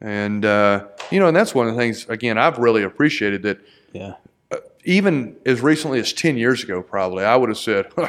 [0.00, 2.06] and uh, you know, and that's one of the things.
[2.08, 3.58] Again, I've really appreciated that
[3.92, 4.14] Yeah.
[4.84, 8.08] even as recently as 10 years ago, probably, I would have said, huh,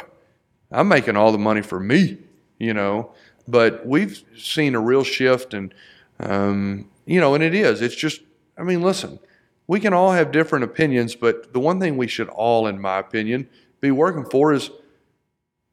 [0.70, 2.18] I'm making all the money for me,
[2.58, 3.12] you know.
[3.48, 5.74] But we've seen a real shift, and,
[6.20, 7.80] um, you know, and it is.
[7.82, 8.20] It's just,
[8.56, 9.18] I mean, listen,
[9.66, 12.98] we can all have different opinions, but the one thing we should all, in my
[12.98, 13.48] opinion,
[13.80, 14.70] be working for is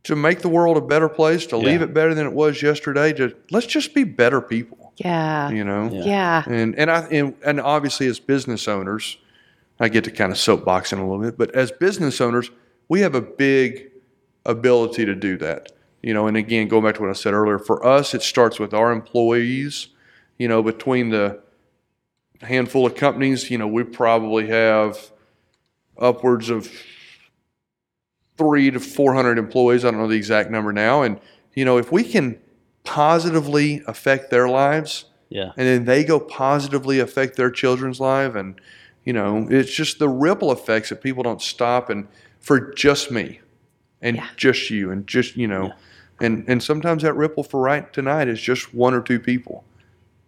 [0.04, 3.12] to make the world a better place, to leave it better than it was yesterday.
[3.14, 5.90] To let's just be better people, yeah you know.
[5.92, 6.04] Yeah.
[6.04, 9.18] yeah And and I and, and obviously as business owners,
[9.80, 12.52] I get to kind of soapboxing a little bit, but as business owners,
[12.90, 13.92] we have a big
[14.46, 15.72] ability to do that.
[16.02, 18.60] You know, and again, going back to what I said earlier, for us it starts
[18.60, 19.88] with our employees.
[20.38, 21.42] You know, between the
[22.42, 25.12] handful of companies, you know, we probably have
[25.98, 26.72] upwards of
[28.38, 29.84] three to four hundred employees.
[29.84, 31.02] I don't know the exact number now.
[31.02, 31.20] And,
[31.56, 32.40] you know, if we can
[32.88, 35.52] positively affect their lives, Yeah.
[35.58, 38.34] and then they go positively affect their children's life.
[38.34, 38.60] And
[39.04, 42.08] you know it's just the ripple effects that people don't stop and
[42.40, 43.42] for just me
[44.02, 44.28] and Yeah.
[44.36, 45.74] just you and just you know.
[46.20, 49.64] And and sometimes that ripple for right tonight is just one or two people.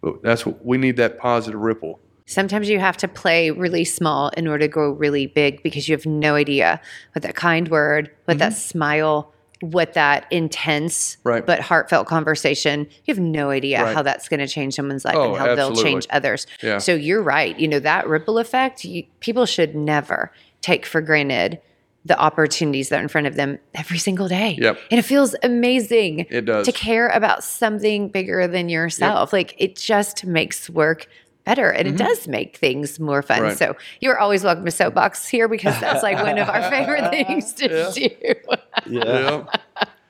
[0.00, 1.98] But that's what we need that positive ripple.
[2.26, 5.96] Sometimes you have to play really small in order to go really big because you
[5.96, 6.80] have no idea
[7.12, 8.60] what that kind word, what that mm-hmm.
[8.60, 11.16] smile, what that intense.
[11.22, 11.44] Right.
[11.44, 13.94] but heartfelt conversation, you have no idea Right.
[13.94, 16.46] how that's going to change someone's life Oh, and how they'll change others.
[16.62, 16.78] Yeah.
[16.78, 17.58] So you're right.
[17.58, 20.32] You know, that ripple effect, you, people should never
[20.62, 21.60] take for granted
[22.06, 24.56] the opportunities that are in front of them every single day.
[24.58, 24.78] Yep.
[24.90, 26.64] And it feels amazing It does.
[26.64, 29.32] to care about something bigger than yourself.
[29.34, 31.06] Like it just makes work
[31.50, 33.38] better and it does make things more fun.
[33.38, 33.44] Mm-hmm.
[33.48, 33.58] Right.
[33.58, 37.52] So you're always welcome to Soapbox here because that's like one of our favorite things
[37.54, 38.08] to do.
[38.86, 39.44] Yeah.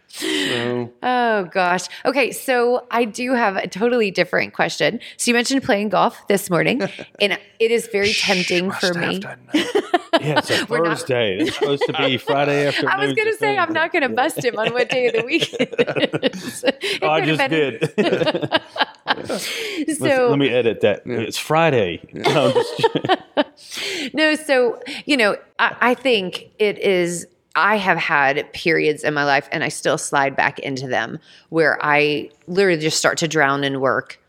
[0.09, 1.87] so, Oh gosh.
[2.05, 5.01] Okay, so I do have a totally different question.
[5.17, 6.83] So you mentioned playing golf this morning,
[7.21, 9.19] and it is very tempting my for me.
[9.21, 9.41] doesn't.
[10.21, 11.39] Yeah, it's a We're not- Thursday.
[11.39, 12.91] It's supposed to be Friday afternoon.
[12.93, 15.15] I was going to say I'm not going to bust him on what day of
[15.15, 16.65] the week it is.
[16.65, 18.61] It Oh, I just been- did.
[19.99, 21.03] So Let me edit that.
[21.07, 22.01] It's Friday.
[22.13, 27.27] No, just- no, so you know, I, I think it is.
[27.57, 31.19] I have had periods in my life, and I still slide back into them
[31.49, 34.21] where I literally just start to drown in work,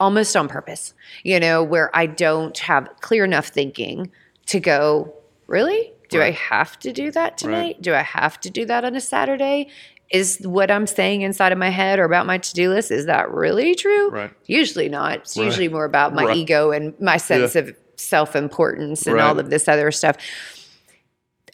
[0.00, 0.92] almost on purpose.
[1.22, 4.10] You know, where I don't have clear enough thinking
[4.46, 5.14] to go.
[5.46, 5.92] Really?
[6.10, 7.82] Do I have to do that tonight?
[7.82, 9.68] Do I have to do that on a Saturday?
[10.14, 13.06] Is what I'm saying inside of my head or about my to do list, is
[13.06, 14.10] that really true?
[14.10, 14.30] Right.
[14.46, 15.18] Usually not.
[15.20, 15.44] It's Right.
[15.44, 16.36] usually more about my Right.
[16.36, 17.62] ego and my sense Yeah.
[17.62, 20.16] of self importance and all of this other stuff.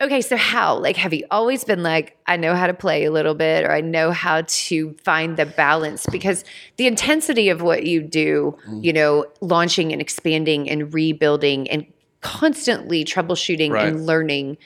[0.02, 0.76] Okay, so how?
[0.78, 3.72] Like, have you always been like, I know how to play a little bit, or
[3.72, 6.06] I know how to find the balance?
[6.11, 6.42] Because
[6.76, 8.84] the intensity of what you do, Mm.
[8.84, 11.84] you know, launching and expanding and rebuilding and
[12.22, 14.56] constantly troubleshooting and learning,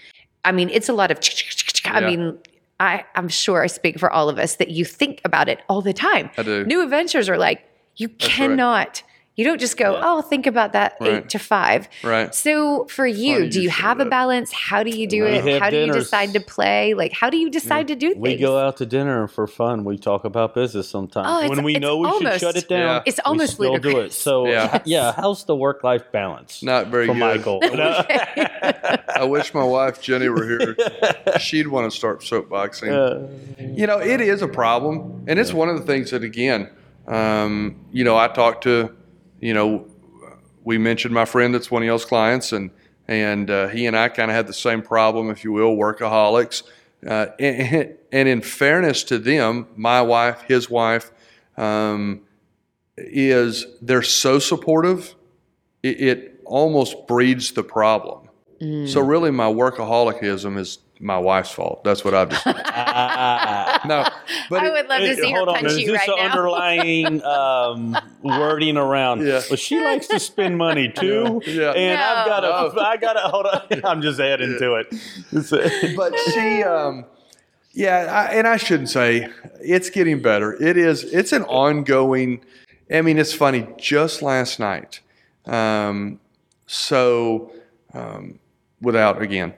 [0.45, 1.19] I mean, it's a lot of.
[1.85, 2.07] I Yeah.
[2.11, 2.39] mean,
[2.81, 5.83] I I'm sure I speak for all of us that you think about it all
[5.83, 6.31] the time.
[6.37, 6.65] I do.
[6.65, 7.65] New adventures are like
[7.97, 8.19] you right.
[8.19, 9.03] cannot.
[9.37, 11.11] You don't just go, oh, think about that Right.
[11.15, 11.89] eight to five.
[12.05, 12.33] Right.
[12.33, 14.53] So for you, Funny do you you say have a balance?
[14.53, 15.45] How do you do We it?
[15.45, 16.95] have How do you decide to play?
[16.95, 18.23] Like, how do you decide to do things?
[18.23, 19.83] We go out to dinner for fun.
[19.85, 21.27] We talk about business sometimes.
[21.29, 23.03] Oh, when we know we should almost- shut it down, Yeah.
[23.07, 24.13] It's almost we almost still do it.
[24.13, 24.81] So Yeah.
[24.85, 26.63] yeah, how's the work life balance?
[26.63, 27.19] Not very for good.
[27.19, 27.59] Michael.
[29.17, 30.77] I wish my wife Jenny were here.
[31.41, 32.93] She'd want to start soapboxing.
[32.93, 33.27] Uh,
[33.59, 36.71] You know, it is a problem, and it's one of the things that again,
[37.09, 38.91] um, you know, I talked to,
[39.45, 39.87] you know,
[40.65, 42.71] we mentioned my friend that's one of y'all's clients, and
[43.07, 46.63] and uh, he and I kind of had the same problem, if you will, workaholics.
[47.07, 51.11] Uh, and, and in fairness to them, my wife, his wife,
[51.59, 52.23] um,
[52.97, 55.15] is they're so supportive,
[55.83, 58.31] it, it almost breeds the problem.
[58.63, 58.89] Mm.
[58.89, 61.85] So really, my workaholicism is my wife's fault.
[61.85, 62.47] That's what I've just.
[62.47, 62.53] no,
[64.51, 65.99] but I it- would love to Hey, see her hold on, punch is you this
[65.99, 66.23] right the now.
[66.31, 69.21] underlying um, wording around?
[69.27, 69.43] Yeah.
[69.51, 71.73] Well, she likes to spend money too, Yeah.
[71.73, 72.71] and I've got No.
[72.73, 73.85] to, I got to hold on.
[73.85, 75.95] I'm just adding to it.
[75.97, 77.05] But she, um,
[77.73, 79.29] yeah, I, and I shouldn't say
[79.61, 80.55] it's getting better.
[80.63, 81.05] It is.
[81.05, 82.43] It's an ongoing.
[82.91, 83.67] I mean, it's funny.
[83.77, 85.01] Just last night,
[85.47, 86.19] um,
[86.67, 87.53] so
[87.93, 88.39] um,
[88.81, 89.55] without again,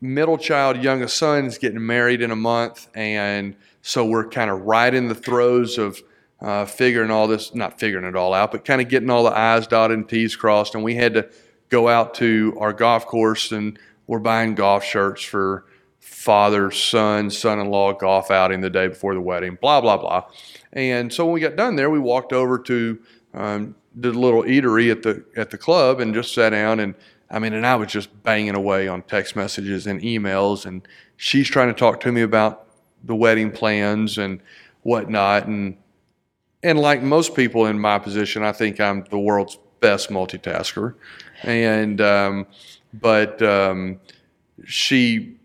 [0.00, 4.62] middle child, youngest son is getting married in a month, and so we're kind of
[4.62, 6.00] right in the throes of.
[6.38, 9.34] Uh, figuring all this, not figuring it all out, but kind of getting all the
[9.34, 10.74] I's dotted and T's crossed.
[10.74, 11.30] And we had to
[11.70, 15.64] go out to our golf course and we're buying golf shirts for
[16.00, 20.24] father, son, son in law golf outing the day before the wedding, blah, blah, blah.
[20.72, 22.98] And so when we got done there, we walked over to
[23.34, 26.94] um, the little eatery at the at the club and just sat down and
[27.30, 31.48] I mean, and I was just banging away on text messages and emails, and she's
[31.48, 32.66] trying to talk to me about
[33.04, 34.40] the wedding plans and
[34.82, 35.76] whatnot, and
[36.62, 40.94] and like most people in my position, I think I'm the world's best multitasker,
[41.42, 42.46] and um,
[42.94, 44.00] but um,
[44.64, 45.36] she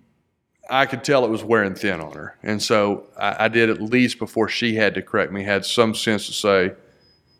[0.72, 2.38] I could tell it was wearing thin on her.
[2.44, 5.94] And so I, I did at least before she had to correct me, had some
[5.94, 6.72] sense to say,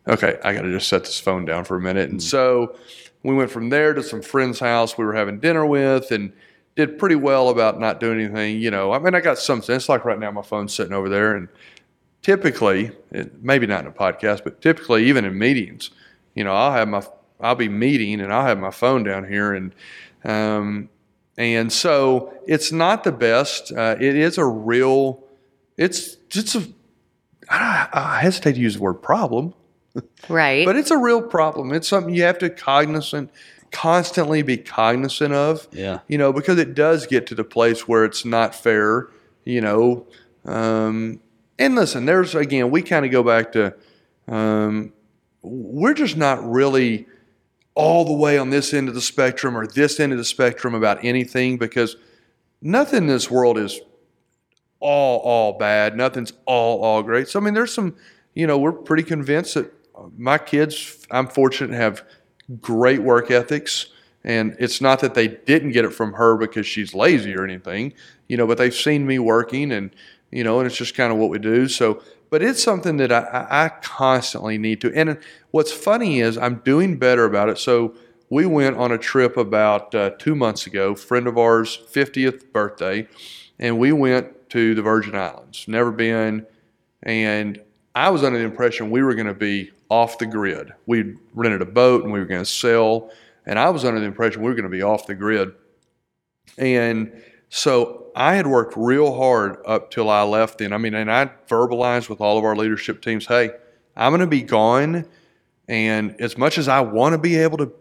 [0.06, 2.10] okay, I got to just set this phone down for a minute.
[2.10, 2.76] And so
[3.22, 6.32] we went from there to some friend's house we were having dinner with and
[6.74, 8.60] did pretty well about not doing anything.
[8.60, 9.88] You know, I mean, I got some sense.
[9.88, 11.36] Like right now, my phone's sitting over there.
[11.36, 11.48] And
[12.22, 12.92] typically,
[13.40, 15.90] maybe not in a podcast, but typically, even in meetings,
[16.34, 17.02] you know, I'll have my,
[17.40, 19.52] I'll be meeting and I'll have my phone down here.
[19.52, 19.74] And,
[20.24, 20.88] um,
[21.36, 23.72] and so it's not the best.
[23.72, 25.22] Uh, it is a real,
[25.76, 26.66] it's just a,
[27.50, 29.52] I hesitate to use the word problem,
[30.28, 30.64] Right.
[30.64, 31.72] but it's a real problem.
[31.72, 33.30] It's something you have to cognizant,
[33.70, 36.00] constantly be cognizant of, yeah.
[36.08, 39.08] you know, because it does get to the place where it's not fair,
[39.44, 40.06] you know.
[40.44, 41.20] Um,
[41.58, 43.74] and listen, there's again, we kind of go back to,
[44.28, 44.92] um,
[45.42, 47.06] we're just not really
[47.74, 50.74] all the way on this end of the spectrum or this end of the spectrum
[50.74, 51.96] about anything because
[52.60, 53.80] nothing in this world is
[54.80, 55.96] all all bad.
[55.96, 57.28] Nothing's all all great.
[57.28, 57.96] So I mean, there's some,
[58.34, 59.72] you know, we're pretty convinced that
[60.16, 62.04] my kids, I'm fortunate, to have
[62.60, 63.86] great work ethics.
[64.24, 67.92] And it's not that they didn't get it from her because she's lazy or anything,
[68.28, 69.94] you know, but they've seen me working and,
[70.30, 71.66] you know, and it's just kind of what we do.
[71.68, 74.92] So, but it's something that I, I constantly need to.
[74.94, 75.18] And
[75.50, 77.58] what's funny is I'm doing better about it.
[77.58, 77.94] So
[78.30, 83.06] we went on a trip about uh, two months ago, friend of ours' 50th birthday,
[83.58, 85.66] and we went to the Virgin Islands.
[85.68, 86.46] Never been.
[87.02, 87.60] And
[87.94, 90.72] I was under the impression we were going to be off the grid.
[90.86, 93.10] We rented a boat and we were going to sail.
[93.44, 95.52] And I was under the impression we were going to be off the grid.
[96.56, 100.72] And so I had worked real hard up till I left then.
[100.72, 103.50] I mean, and I verbalized with all of our leadership teams, hey,
[103.96, 105.06] I'm going to be gone.
[105.68, 107.72] And as much as I want to be able to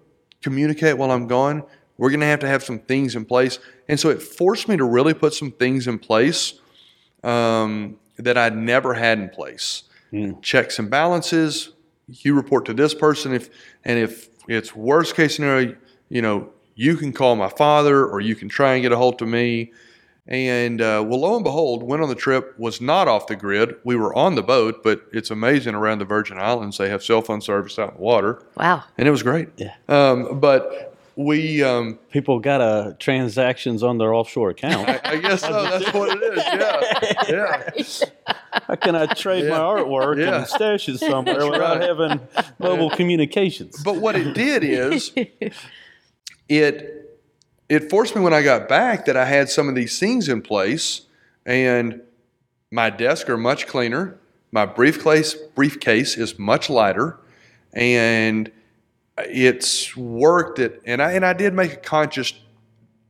[0.42, 1.64] communicate while I'm gone,
[1.98, 3.60] we're going to have to have some things in place.
[3.88, 6.60] And so it forced me to really put some things in place
[7.24, 9.84] um, that I'd never had in place.
[10.42, 11.74] Checks and balances.
[12.08, 13.50] You report to this person if,
[13.86, 15.76] and if it's worst case scenario,
[16.10, 19.22] you know, you can call my father or you can try and get a hold
[19.22, 19.72] of me.
[20.28, 23.76] And uh, well, lo and behold, went on the trip, was not off the grid.
[23.84, 26.78] We were on the boat, but it's amazing around the Virgin Islands.
[26.78, 28.84] They have cell phone service out in the water, wow.
[28.98, 29.50] and it was great.
[29.58, 29.74] Yeah.
[29.90, 34.88] Um, but we, um, People got uh, transactions on their offshore account.
[35.04, 35.52] I guess so.
[35.52, 36.44] That's what it is.
[37.28, 37.70] Yeah.
[37.72, 37.72] Yeah.
[38.68, 40.40] How can I trade my artwork Yeah.
[40.40, 41.88] and stash it somewhere That's without right.
[41.88, 42.20] having
[42.60, 43.82] mobile communications?
[43.84, 45.12] But what it did is
[46.50, 47.20] it
[47.70, 50.42] it forced me when I got back that I had some of these things in
[50.42, 51.02] place,
[51.46, 52.02] and
[52.72, 54.18] my desk are much cleaner.
[54.52, 57.18] My briefcase briefcase is much lighter,
[57.74, 58.52] and
[59.18, 60.60] it's worked.
[60.60, 62.34] It and I and I did make a conscious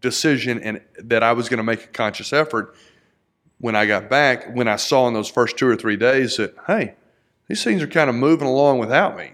[0.01, 2.75] decision and that I was going to make a conscious effort
[3.59, 4.55] when I got back.
[4.55, 6.95] When I saw in those first two or three days that hey,
[7.47, 9.31] these things are kind of moving along without me,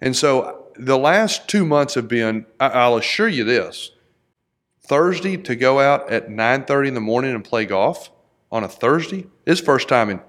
[0.00, 2.46] and so the last two months have been.
[2.58, 3.90] I, I'll assure you this:
[4.82, 8.10] Thursday to go out at nine thirty in the morning and play golf
[8.50, 10.20] on a Thursday is first time in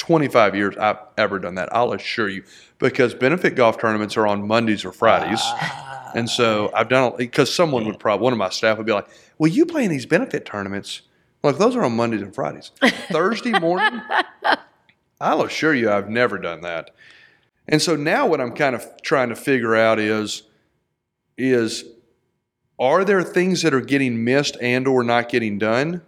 [0.00, 1.74] 25 years I've ever done that.
[1.74, 2.42] I'll assure you,
[2.80, 5.42] because benefit golf tournaments are on Mondays or Fridays.
[6.14, 8.92] And so I've done it because someone would probably, one of my staff would be
[8.92, 9.08] like,
[9.38, 11.02] Well, you play in these benefit tournaments?
[11.44, 12.72] Look, those are on Mondays and Fridays.
[13.12, 14.02] Thursday morning,
[15.20, 16.90] I'll assure you, I've never done that.
[17.68, 20.42] And so now what I'm kind of trying to figure out is,
[21.38, 21.84] is
[22.78, 26.02] are there things that are getting missed and or not getting done?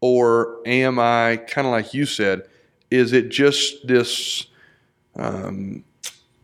[0.00, 2.48] Or am I kind of like you said,
[2.90, 4.46] is it just this
[5.14, 5.84] um,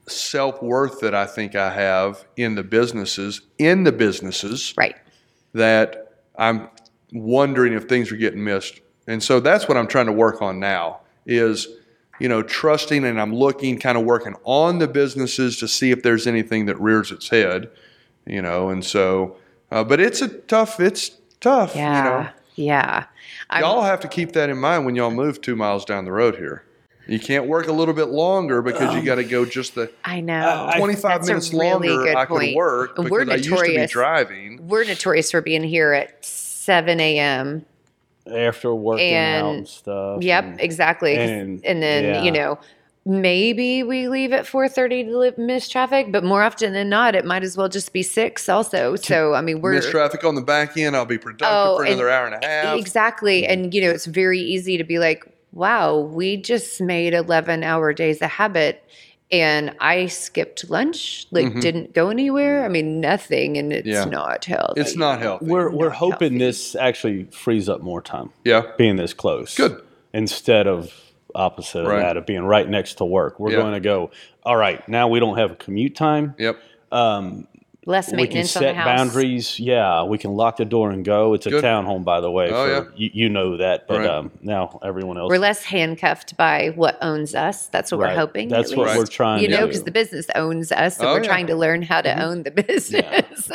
[0.09, 4.97] self worth that I think I have in the businesses, in the businesses, Right.
[5.55, 6.69] that I'm
[7.13, 8.81] wondering if things are getting missed.
[9.07, 11.67] And so that's what I'm trying to work on now is,
[12.21, 16.03] you know, trusting and I'm looking, kind of working on the businesses to see if
[16.03, 17.71] there's anything that rears its head,
[18.27, 19.37] you know, and so,
[19.71, 21.97] uh, but it's a tough, it's tough, Yeah.
[22.05, 22.29] you know.
[22.57, 23.05] Yeah.
[23.51, 26.13] I'm- Y'all have to keep that in mind when y'all move two miles down the
[26.13, 26.65] road here.
[27.09, 30.21] You can't work a little bit longer because you got to go just the I
[30.21, 30.41] know.
[30.41, 32.55] Uh, 25 minutes really longer good I could point.
[32.57, 33.91] work because We're I used to be notorious.
[33.91, 34.69] driving.
[34.69, 37.65] We're notorious for being here at 7 a.m.
[38.31, 40.23] after working out And- and stuff.
[40.23, 41.17] Yep, and- exactly.
[41.17, 42.23] 'Cause- and- And, then, yeah.
[42.23, 42.59] you know,
[43.07, 47.25] maybe we leave at 4.30 to li- miss traffic, but more often than not, it
[47.25, 48.97] might as well just be 6 also.
[48.97, 49.73] So, I mean, we're...
[49.73, 52.45] Miss traffic on the back end, I'll be productive Oh, for another and- hour and
[52.45, 52.79] a half.
[52.79, 53.47] Exactly.
[53.47, 55.25] And, you know, it's very easy to be like,
[55.59, 58.83] wow, we just made 11 hour days a habit.
[59.31, 62.65] And I skipped lunch, like didn't go anywhere.
[62.65, 63.59] I mean, nothing.
[63.59, 64.11] And it's Mm-hmm.
[64.11, 64.19] Yeah.
[64.19, 64.81] not healthy.
[64.81, 65.45] It's not healthy.
[65.45, 66.39] We're we're Not hoping healthy.
[66.39, 68.63] this actually frees up more time yeah.
[68.79, 69.55] being this close.
[69.55, 69.83] Good.
[70.15, 70.95] Instead of
[71.35, 71.97] opposite Right.
[71.97, 73.39] of that of being right next to work.
[73.39, 73.57] We're Yeah.
[73.59, 74.11] going to go.
[74.45, 76.35] All right, now we don't have a commute time.
[76.39, 76.57] Yep.
[77.89, 78.85] Less We can maintenance on set the house.
[78.99, 79.59] boundaries.
[79.59, 81.33] Yeah, we can lock the door and go.
[81.33, 81.65] It's a Good.
[81.65, 82.51] townhome, by the way.
[82.51, 82.85] Oh, for, yeah.
[82.97, 84.11] you, you know that, but Right.
[84.11, 85.31] um, now everyone else.
[85.31, 87.69] We're less handcuffed by what owns us.
[87.69, 88.13] That's what Right.
[88.13, 88.49] we're hoping.
[88.51, 88.99] That's what least.
[88.99, 91.29] we're trying You to know, because the business owns us, so Oh, we're yeah.
[91.29, 93.51] trying to learn how to own the business.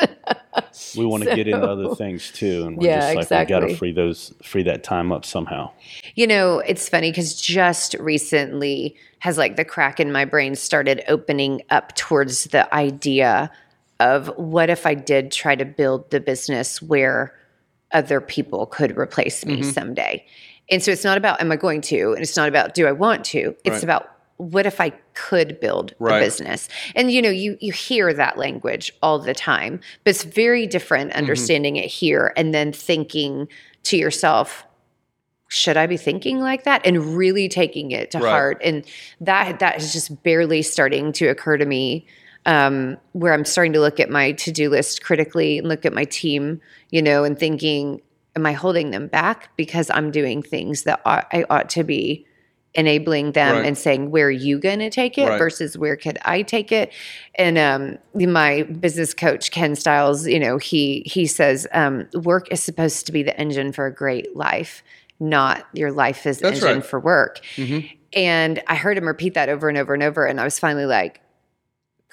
[0.97, 3.59] we want to get into other things too, and we're Yeah, just like we got
[3.59, 5.69] to free those, free that time up somehow.
[6.15, 11.03] You know, it's funny because just recently has like the crack in my brain started
[11.07, 13.51] opening up towards the idea
[14.03, 17.33] of what if I did try to build the business where
[17.93, 19.71] other people could replace me mm-hmm.
[19.71, 20.25] someday.
[20.69, 22.91] And so it's not about am I going to, and it's not about do I
[22.91, 23.55] want to.
[23.63, 23.83] It's Right.
[23.83, 26.17] about what if I could build Right.
[26.17, 26.67] a business.
[26.95, 31.11] And you know, you you hear that language all the time, but it's very different
[31.11, 31.19] mm-hmm.
[31.19, 33.47] understanding it here and then thinking
[33.83, 34.65] to yourself,
[35.47, 38.29] should I be thinking like that and really taking it to Right.
[38.29, 38.61] heart?
[38.63, 38.83] And
[39.21, 42.05] that that is just barely starting to occur to me.
[42.45, 45.93] Um, where I'm starting to look at my to do list critically and look at
[45.93, 48.01] my team, you know, and thinking,
[48.35, 52.25] am I holding them back because I'm doing things that I ought to be
[52.75, 53.65] enabling them Right.
[53.65, 55.37] and saying, where are you going to take it Right.
[55.37, 56.91] versus where could I take it?
[57.35, 62.61] And um, my business coach, Ken Stiles, you know, he, he says, um, work is
[62.63, 64.83] supposed to be the engine for a great life,
[65.19, 66.85] not your life is the That's engine right.
[66.85, 67.39] for work.
[67.55, 67.89] Mhm.
[68.13, 70.25] And I heard him repeat that over and over and over.
[70.25, 71.21] And I was finally like,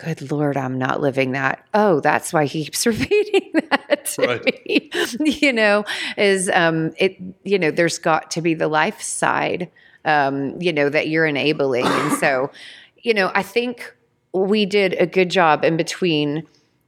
[0.04, 1.64] good Lord, I'm not living that.
[1.74, 4.44] Oh, that's why he keeps repeating that to Right.
[4.66, 4.90] me.
[5.40, 5.84] You know,
[6.16, 9.70] is um it, you know, there's got to be the life side,
[10.04, 11.86] um, you know, that you're enabling.
[11.86, 12.50] And so,
[13.02, 13.94] you know, I think
[14.32, 16.46] we did a good job in between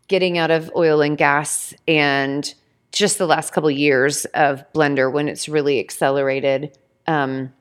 [0.09, 2.53] getting out of oil and gas and
[2.93, 6.77] just the last couple of years of Blender when it's really accelerated.
[7.07, 7.53] Um,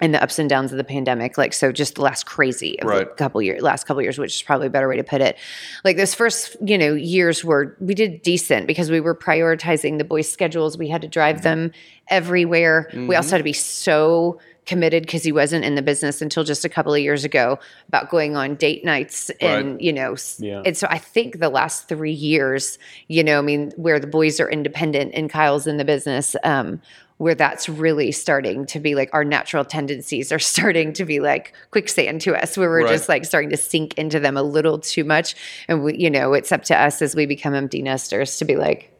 [0.00, 1.36] and the ups and downs of the pandemic.
[1.36, 3.16] Like, so just the last crazy of the Right.
[3.16, 5.36] couple years, last couple years, which is probably a better way to put it.
[5.84, 10.04] Like those first, you know, years were, we did decent because we were prioritizing the
[10.04, 10.78] boys' schedules.
[10.78, 11.12] We had to Mm-hmm.
[11.12, 11.72] drive them
[12.08, 12.88] everywhere.
[12.94, 16.64] We also had to be so committed because he wasn't in the business until just
[16.64, 19.80] a couple of years ago about going on date nights and, Right.
[19.80, 20.62] you know, Yeah.
[20.64, 22.78] and so I think the last three years,
[23.08, 26.82] you know, I mean, where the boys are independent and Kyle's in the business, um,
[27.18, 31.52] where that's really starting to be like our natural tendencies are starting to be like
[31.70, 32.88] quicksand to us, where we're Right.
[32.92, 35.34] just like starting to sink into them a little too much.
[35.68, 38.56] And we, you know, it's up to us as we become empty nesters to be
[38.56, 38.92] like,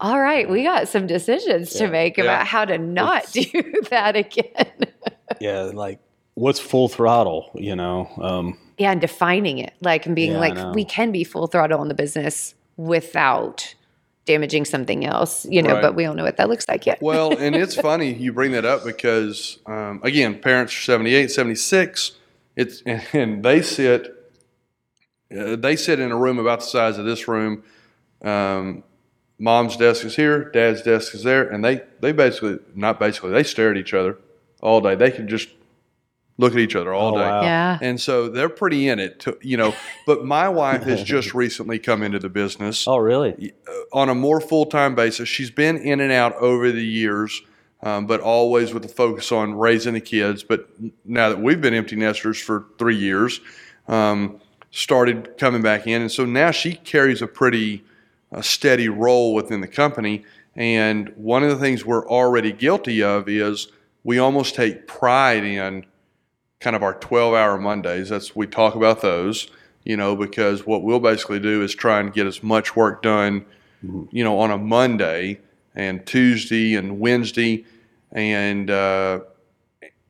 [0.00, 2.24] All right, we got some decisions to make Yeah.
[2.24, 3.44] about how to not do
[3.90, 4.66] that again.
[5.40, 5.98] Yeah, like
[6.34, 7.50] what's full throttle?
[7.54, 11.24] You know, um, yeah, and defining it, like, and being Yeah, like, we can be
[11.24, 13.74] full throttle in the business without
[14.26, 15.82] damaging something else, you know, Right.
[15.82, 17.00] but we don't know what that looks like yet.
[17.00, 22.12] Well, and it's funny you bring that up because, um, again, parents are 78, 76.
[22.56, 22.82] It's,
[23.14, 24.12] and they sit,
[25.36, 27.62] uh, they sit in a room about the size of this room.
[28.22, 28.82] Um,
[29.38, 33.42] mom's desk is here, dad's desk is there, and they, they basically, not basically, they
[33.42, 34.18] stare at each other
[34.60, 34.94] all day.
[34.94, 35.48] They can just
[36.38, 37.24] look at each other all Oh, day.
[37.24, 37.42] wow.
[37.42, 37.78] yeah.
[37.80, 39.74] And so they're pretty in it, to, you know.
[40.06, 43.52] But my wife has just recently come into the business oh really?
[43.92, 45.28] on a more full time basis.
[45.28, 47.40] She's been in and out over the years,
[47.82, 50.42] um, but always with a focus on raising the kids.
[50.42, 50.68] But
[51.04, 53.40] now that we've been empty nesters for three years,
[53.88, 57.82] um, started coming back in, and so now she carries a pretty
[58.32, 60.24] uh, steady role within the company.
[60.54, 63.68] And one of the things we're already guilty of is
[64.04, 65.84] we almost take pride in
[66.60, 68.08] kind of our 12 hour Mondays.
[68.08, 69.50] That's we talk about those,
[69.84, 73.44] you know, because what we'll basically do is try and get as much work done,
[74.10, 75.40] you know, on a Monday
[75.74, 77.64] and Tuesday and Wednesday,
[78.12, 79.20] and uh,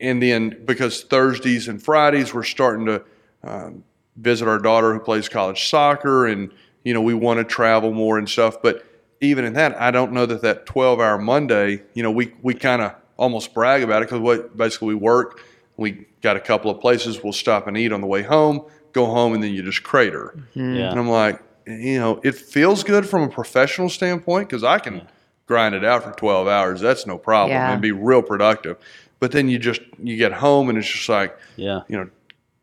[0.00, 3.02] and then because Thursdays and Fridays we're starting to
[3.42, 3.82] um,
[4.16, 6.52] visit our daughter who plays college soccer, and
[6.84, 8.84] you know we want to travel more and stuff, but.
[9.22, 12.52] Even in that, I don't know that that 12 hour Monday, you know, we, we
[12.52, 15.40] kind of almost brag about it because what basically we work,
[15.76, 19.06] we got a couple of places we'll stop and eat on the way home, go
[19.06, 20.34] home, and then you just crater.
[20.54, 20.74] Mm-hmm.
[20.76, 20.90] Yeah.
[20.90, 25.06] And I'm like, you know, it feels good from a professional standpoint because I can
[25.46, 26.80] grind it out for 12 hours.
[26.80, 27.72] That's no problem Yeah.
[27.72, 28.76] and be real productive.
[29.20, 31.80] But then you just, you get home and it's just like, Yeah.
[31.88, 32.08] you know,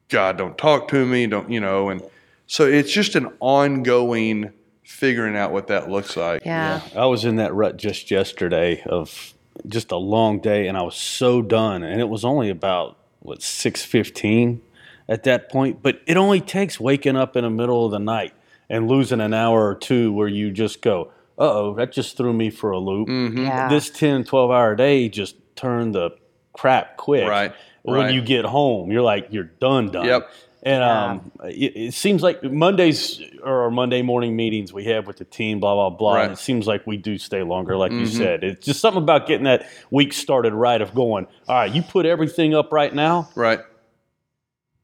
[0.10, 2.02] God, don't talk to me, don't, you know, and
[2.48, 4.52] so it's just an ongoing
[4.84, 6.46] figuring out what that looks like.
[6.46, 6.82] Yeah.
[6.96, 9.34] I was in that rut just yesterday of
[9.68, 11.84] just a long day, and I was so done.
[11.84, 14.62] And it was only about what six fifteen
[15.08, 15.82] at that point.
[15.82, 18.34] But it only takes waking up in the middle of the night
[18.70, 22.34] and losing an hour or two where you just go, "Uh oh, that just threw
[22.34, 23.46] me for a loop." Mm-hmm.
[23.46, 23.70] Yeah.
[23.70, 26.12] This 10, 12 hour day just turned the
[26.54, 27.28] crap quick.
[27.28, 28.14] Right, When right.
[28.14, 30.06] you get home, you're like you're done, done.
[30.06, 30.30] Yep.
[30.66, 35.18] And um, it, it seems like Mondays or our Monday morning meetings we have with
[35.18, 36.14] the team, blah blah blah.
[36.14, 36.20] Right.
[36.22, 36.30] Mm-hmm.
[36.30, 38.44] And it seems like we do stay longer, like you said.
[38.46, 40.80] It's just something about getting that week started right.
[40.82, 43.60] Of going, all right, you put everything up right now, Right.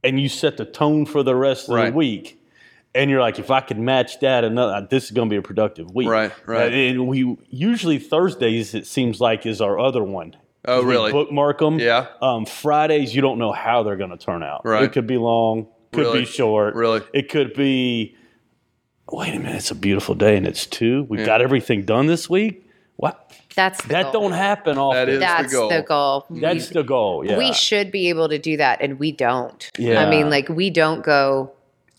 [0.04, 1.92] and you set the tone for the rest of Right.
[1.92, 2.36] the week.
[2.96, 5.42] And you're like, if I could match that, another this is going to be a
[5.42, 6.10] productive week.
[6.10, 6.74] Right, right.
[6.74, 10.36] And we usually Thursdays it seems like is our other one.
[10.66, 11.12] Oh, really?
[11.12, 11.80] bookmark them.
[11.80, 12.08] Yeah.
[12.22, 14.62] Um, Fridays, you don't know how they're going to turn out.
[14.66, 14.84] Right.
[14.84, 16.20] It could be long, could Really?
[16.22, 16.76] be short.
[16.76, 17.02] Really?
[17.14, 18.16] It could be,
[19.12, 21.04] wait a minute, it's a beautiful day and it's two.
[21.10, 22.66] We've got everything done this week.
[22.98, 23.34] What?
[23.56, 24.24] That's the That goal.
[24.24, 24.98] don't happen often.
[24.98, 25.70] That is That's the goal.
[25.70, 26.26] the goal.
[26.30, 27.26] That's the goal.
[27.26, 27.38] Yeah.
[27.38, 29.70] We should be able to do that, and we don't.
[29.78, 30.06] Yeah.
[30.06, 31.52] I mean, like, we don't go,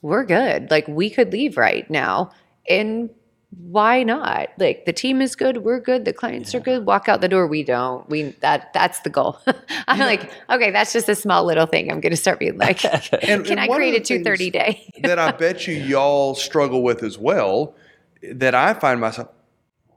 [0.02, 0.70] we're good.
[0.70, 2.30] Like, we could leave right now.
[2.68, 3.08] And
[3.50, 4.50] why not?
[4.58, 5.58] Like, the team is good.
[5.58, 6.04] We're good.
[6.04, 6.86] The clients are good.
[6.86, 7.48] Walk out the door.
[7.48, 8.08] We don't.
[8.08, 9.40] We, that, that's the goal.
[9.88, 11.90] I'm like, okay, that's just a small little thing.
[11.90, 14.92] I'm going to start being like, And- can and I create a 230 day?
[15.02, 17.74] that I bet you y'all struggle with as well.
[18.22, 19.28] That I find myself,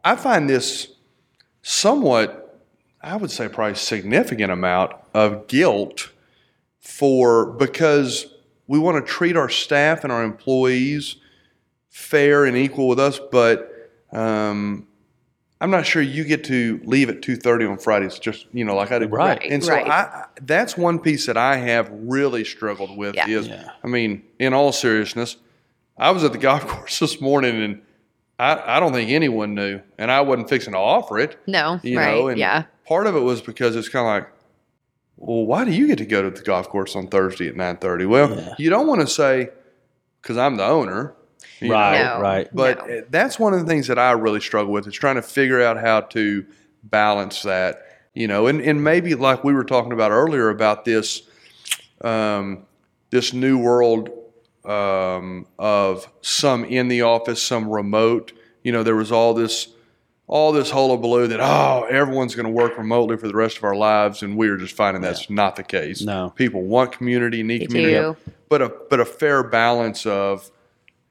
[0.04, 0.88] I find this
[1.62, 2.60] somewhat,
[3.01, 6.10] I would say, probably significant amount of guilt
[6.80, 8.28] for because
[8.68, 11.18] we want to treat our staff and our employees
[11.94, 14.88] fair and equal with us, but um,
[15.62, 18.20] I'm not sure you get to leave at two thirty on Fridays.
[18.20, 19.12] Just you know, like I did.
[19.12, 19.41] Right.
[19.50, 19.88] And so Right.
[19.88, 23.16] I, I- that's one piece that I have really struggled with.
[23.16, 23.28] Yeah.
[23.28, 23.70] Is Yeah.
[23.84, 25.38] I mean, in all seriousness,
[25.98, 27.82] I was at the golf course this morning and.
[28.39, 31.38] I, I don't think anyone knew, and I wasn't fixing to offer it.
[31.46, 32.16] No, You right.
[32.16, 32.64] know, and yeah.
[32.84, 34.34] part of it was because it's kind of like,
[35.18, 37.78] well, why do you get to go to the golf course on Thursday at nine
[37.78, 38.06] thirty?
[38.08, 38.56] Well, Yeah.
[38.58, 39.50] you don't want to say
[40.22, 41.22] because I'm the owner, you
[41.62, 42.04] right.
[42.04, 42.20] No.
[42.22, 42.48] Right.
[42.54, 42.98] but No.
[42.98, 45.62] uh, that's one of the things that I really struggle with is trying to figure
[45.62, 46.46] out how to
[46.84, 47.82] balance that,
[48.14, 51.24] you know, and, and maybe like we were talking about earlier about this,
[52.02, 52.66] um,
[53.10, 54.10] this new world
[54.66, 58.32] um, of some in the office, some remote.
[58.64, 59.68] You know, there was all this,
[60.28, 63.76] all this hullabaloo that oh, everyone's going to work remotely for the rest of our
[63.76, 66.02] lives, and we are just finding that's not the case.
[66.02, 66.32] No.
[66.36, 67.94] people want community, need They community,
[68.26, 68.32] do.
[68.48, 70.50] but a but a fair balance of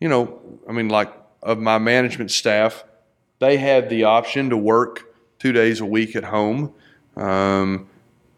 [0.03, 1.13] you know, I mean, like
[1.45, 2.83] of my management staff,
[3.39, 6.75] they have the option to work two days a week at home.
[7.15, 7.89] Um,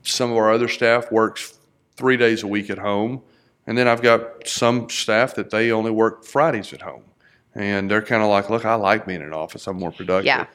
[0.03, 1.59] some of our other staff works
[1.97, 3.23] three days a week at home,
[3.67, 7.05] and then I've got some staff that they only work Fridays at home,
[7.55, 9.67] and they're kind of like, look, I like being in an office.
[9.67, 10.27] I'm more productive.
[10.27, 10.47] Yeah.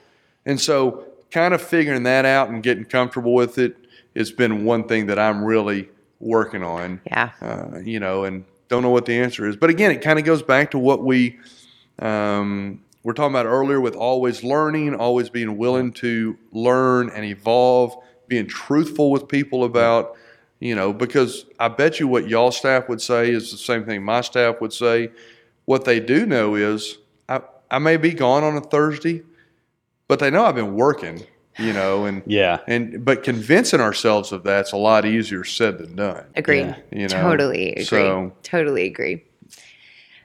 [0.46, 3.76] And so, kind of figuring that out and getting comfortable with it
[4.16, 5.90] has been one thing that I'm really
[6.20, 7.02] working on.
[7.08, 7.32] Yeah.
[7.42, 9.58] Uh, you know, and don't know what the answer is.
[9.58, 11.38] But again, it kind of goes back to what we
[12.00, 17.96] um, were talking about earlier with always learning, always being willing to learn and evolve,
[18.28, 20.16] being truthful with people about,
[20.60, 24.04] you know, because I bet you what y'all staff would say is the same thing
[24.04, 25.10] my staff would say.
[25.66, 26.98] What they do know is
[27.28, 29.24] I, I may be gone on a Thursday,
[30.08, 31.24] but they know I've been working,
[31.60, 32.60] you know, and Yeah.
[32.68, 36.26] and but convincing ourselves of that's a lot easier said than done.
[36.36, 36.68] Agreed.
[36.68, 36.76] Yeah.
[36.92, 37.84] You know, totally agree.
[37.86, 39.24] so- totally agree.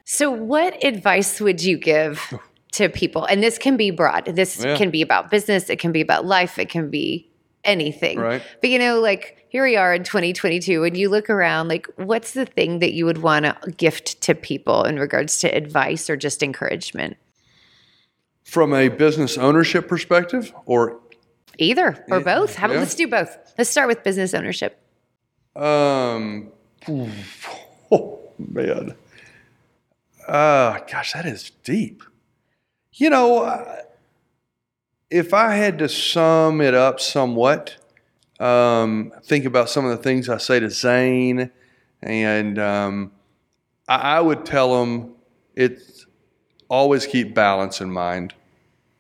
[0.05, 2.21] So, what advice would you give
[2.73, 3.25] to people?
[3.25, 4.27] And this can be broad.
[4.27, 4.77] This Yeah.
[4.77, 5.71] can be about business.
[5.71, 6.59] It can be about life.
[6.59, 7.31] It can be
[7.65, 8.19] anything.
[8.19, 8.43] Right.
[8.61, 12.33] But you know, like here we are in 2022, and you look around, like, what's
[12.33, 16.17] the thing that you would want to gift to people in regards to advice or
[16.17, 17.17] just encouragement?
[18.45, 21.01] From a business ownership perspective, or
[21.59, 22.57] Either or Yeah, both.
[22.57, 22.81] How about yeah.
[22.81, 23.37] let's do both?
[23.59, 24.81] Let's start with business ownership.
[25.57, 26.51] Um,
[26.89, 28.95] oh man,
[30.27, 32.03] uh, gosh, that is deep.
[32.93, 33.83] You know, uh,
[35.11, 37.77] if I had to sum it up somewhat,
[38.41, 41.51] um, think about some of the things I say to Zane,
[42.03, 43.13] and um,
[43.89, 45.13] I, I would tell him
[45.55, 46.07] it's
[46.69, 48.35] always keep balance in mind.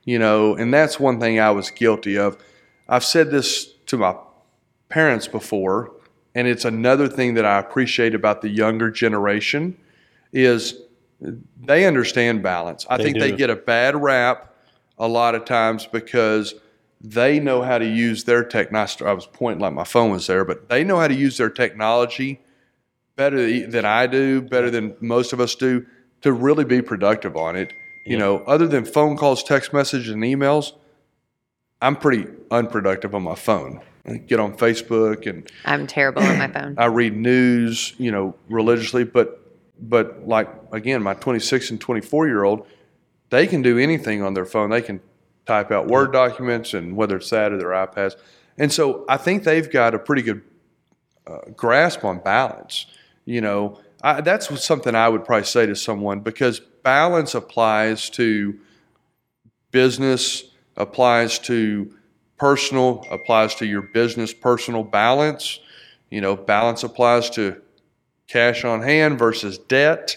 [0.04, 2.36] You know, and that's one thing I was guilty of.
[2.88, 4.14] I've said this to my
[4.88, 5.92] parents before,
[6.34, 9.76] and it's another thing that I appreciate about the younger generation
[10.32, 10.78] is
[11.60, 12.86] they understand balance.
[12.90, 14.54] I They think they get a bad rap
[14.98, 16.54] a lot of times because
[17.00, 19.04] they know how to use their technology.
[19.04, 21.50] I was pointing like my phone was there, but they know how to use their
[21.50, 22.40] technology
[23.16, 25.86] better than I do, better than most of us do,
[26.22, 27.72] to really be productive on it.
[28.04, 30.72] You know, other than phone calls, text messages, and emails,
[31.80, 33.80] I'm pretty unproductive on my phone.
[34.06, 36.74] I get on Facebook and I'm terrible on my phone.
[36.78, 39.40] I read news, you know, religiously, but
[39.80, 42.66] but like again, my 26 and 24 year old,
[43.30, 44.70] they can do anything on their phone.
[44.70, 45.00] They can
[45.46, 48.16] type out Word documents and whether it's that or their iPads.
[48.58, 50.42] And so I think they've got a pretty good
[51.26, 52.86] uh, grasp on balance.
[53.24, 58.58] You know, I, that's something I would probably say to someone because balance applies to
[59.72, 60.44] business,
[60.76, 61.92] applies to
[62.38, 65.58] personal, applies to your business personal balance.
[66.10, 67.60] You know, balance applies to
[68.28, 70.14] cash on hand versus debt.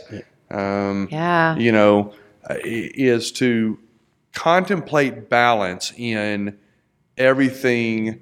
[0.52, 1.58] Um, Yeah.
[1.58, 2.14] you know,
[2.50, 3.80] uh, is to
[4.34, 6.58] contemplate balance in
[7.18, 8.22] everything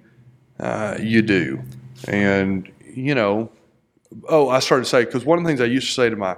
[0.60, 1.62] uh, you do.
[2.08, 3.52] And, you know,
[4.30, 6.16] oh, I started to say, because one of the things I used to say to
[6.16, 6.38] my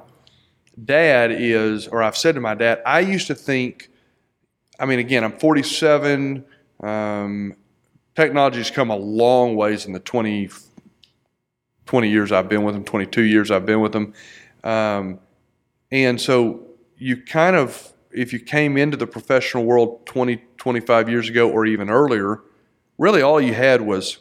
[0.83, 3.89] dad is, or I've said to my dad, I used to think,
[4.79, 6.45] I mean, again, I'm 47.
[6.81, 7.55] Um,
[8.15, 10.49] technology's come a long ways in the 20,
[11.85, 14.13] 20 years I've been with them, 22 years I've been with them.
[14.63, 15.19] Um,
[15.91, 16.63] and so
[16.97, 21.65] you kind of, if you came into the professional world 20, 25 years ago or
[21.65, 22.41] even earlier,
[22.97, 24.19] really all you had was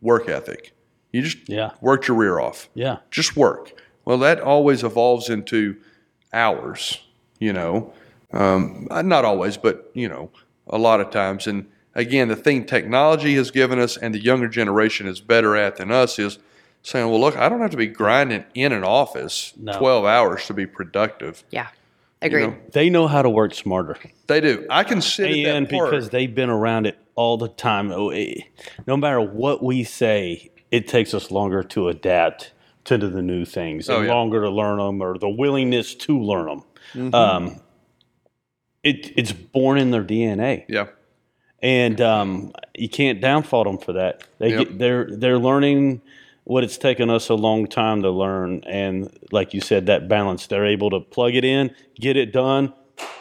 [0.00, 0.72] work ethic.
[1.12, 1.70] You just Yeah.
[1.80, 2.98] worked your rear off Yeah.
[3.10, 3.72] just work.
[4.04, 5.76] Well, that always evolves into
[6.32, 6.98] hours,
[7.38, 7.92] you know.
[8.32, 10.30] Um, not always, but, you know,
[10.66, 11.46] a lot of times.
[11.46, 15.76] And again, the thing technology has given us and the younger generation is better at
[15.76, 16.38] than us is
[16.82, 19.78] saying, well, look, I don't have to be grinding in an office No.
[19.78, 21.42] 12 hours to be productive.
[21.50, 21.68] Yeah.
[22.22, 23.96] You know, They know how to work smarter.
[24.26, 24.66] they do.
[24.68, 25.90] I can sit and at that park.
[25.90, 28.34] because they've been around it all the time oh, eh,
[28.86, 32.52] no matter what we say it takes us longer to adapt
[32.96, 34.12] to the new things Oh, and yeah.
[34.14, 36.62] longer to learn them or the willingness to learn them
[36.94, 37.14] Mm-hmm.
[37.14, 37.60] um,
[38.82, 40.86] it, it's born in their dna yeah.
[41.62, 44.58] and um, you can't downfault them for that they Yep.
[44.68, 46.00] get, they're they're learning
[46.44, 50.46] what it's taken us a long time to learn and like you said that balance
[50.46, 52.72] they're able to plug it in get it done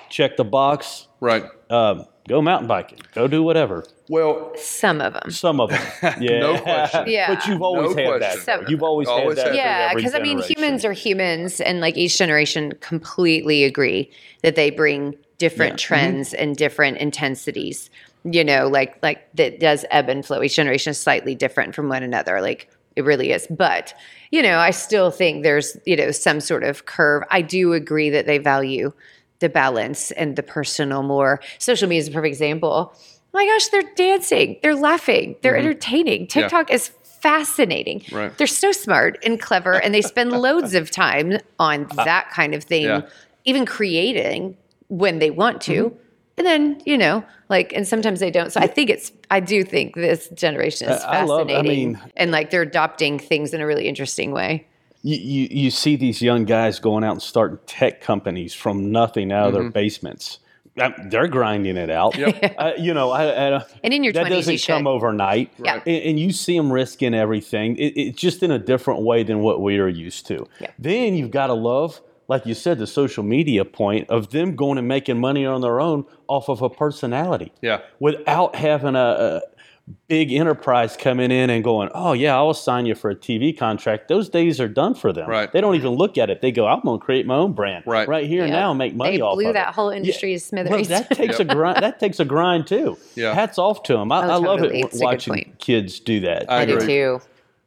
[0.09, 1.43] check the box Right.
[1.69, 3.85] um, go mountain biking, go do whatever.
[4.09, 5.31] Well, Some of them.
[5.31, 5.81] Some of them,
[6.21, 7.05] yeah, No question.
[7.07, 7.33] Yeah.
[7.35, 8.39] But you've always No had question.
[8.45, 8.45] that.
[8.63, 9.57] So- you've always, Always had had that.
[9.57, 9.89] that.
[9.89, 14.09] Yeah, because I mean, humans are humans, and like each generation completely agree
[14.43, 15.87] that they bring different Mm-hmm.
[15.93, 17.89] trends and different intensities.
[18.23, 20.41] You know, like like that does ebb and flow.
[20.41, 22.41] Each generation is slightly different from one another.
[22.41, 23.47] Like it really is.
[23.49, 23.93] But
[24.31, 27.23] you know, I still think there's you know some sort of curve.
[27.31, 28.91] I do agree that they value
[29.39, 31.39] the balance and the personal more.
[31.59, 32.93] Social media is a perfect example.
[32.93, 32.99] Oh
[33.33, 36.27] my gosh, they're dancing, they're laughing, they're entertaining.
[36.27, 37.99] TikTok is fascinating.
[38.01, 38.15] Mm-hmm.
[38.15, 38.37] Right.
[38.37, 42.63] They're so smart and clever, and they spend loads of time on that kind of
[42.63, 43.01] thing, Yeah.
[43.45, 44.57] even creating
[44.87, 45.95] when they want to.
[46.37, 48.51] And then, you know, like, and sometimes they don't.
[48.51, 51.93] So I think it's, I do think this generation is I love- I fascinating.
[51.93, 54.67] mean- and like they're adopting things in a really interesting way.
[55.07, 59.31] You, you, you see these young guys going out and starting tech companies from nothing
[59.31, 59.61] out of Mm-hmm.
[59.63, 60.39] their basements.
[61.09, 62.15] They're grinding it out.
[62.57, 65.51] Uh, you know, I, I, And in your that 20s, doesn't you come overnight.
[65.57, 65.81] Yeah.
[65.85, 67.75] And, and you see them risking everything.
[67.77, 70.45] It, it's just in a different way than what we are used to.
[70.59, 70.71] Yeah.
[70.77, 74.77] Then you've got to love, like you said, the social media point of them going
[74.77, 77.51] and making money on their own off of a personality.
[77.61, 77.81] Yeah.
[77.99, 79.41] Without having a, a
[80.07, 84.07] big enterprise coming in and going, oh, yeah, I'll sign you for a TV contract.
[84.09, 85.29] Those days are done for them.
[85.29, 85.49] Right.
[85.51, 86.41] They don't even look at it.
[86.41, 88.07] They go, I'm going to create my own brand Right.
[88.07, 88.59] right here and Yeah.
[88.59, 89.75] now and make money They off blew of that it.
[89.75, 90.87] whole industry to Well, smithereens.
[90.89, 91.81] that takes a grind.
[91.81, 92.97] That takes a grind too.
[93.15, 93.33] Yeah.
[93.33, 94.11] Hats off to them.
[94.11, 96.51] I, Oh, I love it It's watching kids do that.
[96.51, 97.21] I I do too.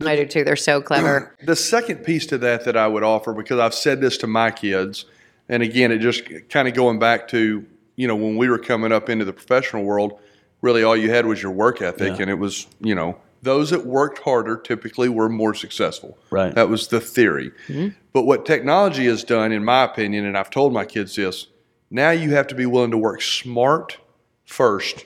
[0.04, 0.44] I do too.
[0.44, 1.34] They're so clever.
[1.44, 4.50] The second piece to that that I would offer, because I've said this to my
[4.50, 5.04] kids,
[5.48, 7.64] and again, it just kind of going back to,
[7.96, 10.18] you know, when we were coming up into the professional world,
[10.60, 12.16] really all you had was your work ethic.
[12.16, 12.22] Yeah.
[12.22, 16.18] And it was, you know, those that worked harder typically were more successful.
[16.30, 16.54] Right.
[16.54, 17.52] That was the theory.
[17.68, 17.88] Mm-hmm.
[18.12, 21.46] But what technology has done, in my opinion, and I've told my kids this,
[21.90, 23.98] now you have to be willing to work smart
[24.44, 25.04] first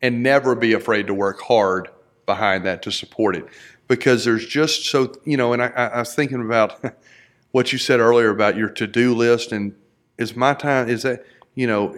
[0.00, 1.88] and never be afraid to work hard
[2.26, 3.46] behind that to support it
[3.88, 6.82] because there's just so you know and i, I I was thinking about
[7.52, 9.74] what you said earlier about your to-do list and
[10.18, 11.24] is my time is that
[11.54, 11.94] you know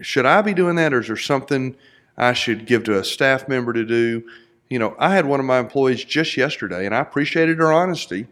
[0.00, 1.76] should i be doing that or is there something
[2.16, 4.22] i should give to a staff member to do
[4.68, 8.26] you know i had one of my employees just yesterday and i appreciated her honesty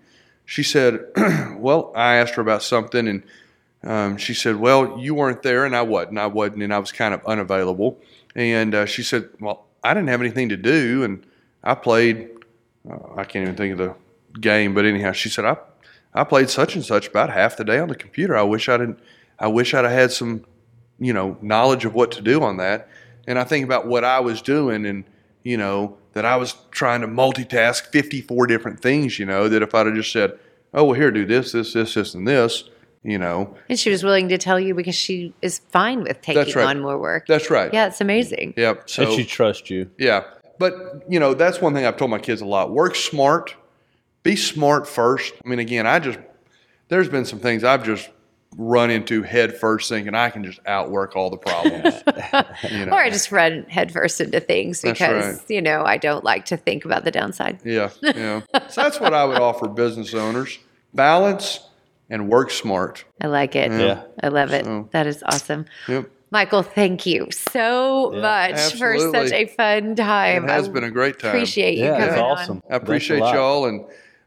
[0.44, 1.00] she said
[1.56, 3.22] well i asked her about something and
[3.84, 6.18] um, she said, "Well, you weren't there, and I wasn't.
[6.18, 8.00] I wasn't, and I was kind of unavailable."
[8.34, 11.26] And uh, she said, "Well, I didn't have anything to do, and
[11.64, 12.30] I played.
[12.88, 15.56] Uh, I can't even think of the game, but anyhow, she said I,
[16.14, 18.36] I played such and such about half the day on the computer.
[18.36, 19.00] I wish I didn't.
[19.38, 20.44] I wish I'd have had some,
[21.00, 22.88] you know, knowledge of what to do on that.
[23.26, 25.04] And I think about what I was doing, and
[25.42, 29.18] you know, that I was trying to multitask 54 different things.
[29.18, 30.38] You know, that if I'd have just said,
[30.74, 32.64] "Oh, well, here, do this, this, this, this, and this,"
[33.04, 36.42] you know, And she was willing to tell you because she is fine with taking
[36.42, 36.66] That's right.
[36.66, 37.26] on more work.
[37.26, 37.72] that's right.
[37.72, 38.54] yeah, it's amazing.
[38.56, 38.88] Yep.
[38.88, 39.90] So and she trusts you.
[39.98, 40.22] Yeah.
[40.58, 42.70] But, you know, that's one thing I've told my kids a lot.
[42.70, 43.56] Work smart.
[44.22, 45.34] Be smart first.
[45.44, 46.20] I mean, again, I just,
[46.88, 48.08] there's been some things I've just
[48.56, 52.02] run into head first thinking I can just outwork all the problems.
[52.70, 52.92] you know?
[52.92, 55.50] Or I just run headfirst into things because, right.
[55.50, 57.60] you know, I don't like to think about the downside.
[57.64, 57.90] Yeah.
[58.02, 58.42] Yeah.
[58.68, 60.58] so that's what I would offer business owners
[60.94, 61.60] balance
[62.10, 63.04] and work smart.
[63.20, 63.70] I like it.
[63.72, 64.02] Yeah.
[64.22, 64.64] I love it.
[64.64, 65.66] So- that is awesome.
[65.88, 66.10] Yep.
[66.30, 68.20] Michael, thank you so Yeah.
[68.20, 70.44] much for such a fun time.
[70.44, 71.28] It has I been a great time.
[71.30, 72.56] Appreciate you Yeah, coming it's awesome.
[72.56, 72.72] on.
[72.72, 73.60] I appreciate Thanks a lot.
[73.60, 73.84] y'all, and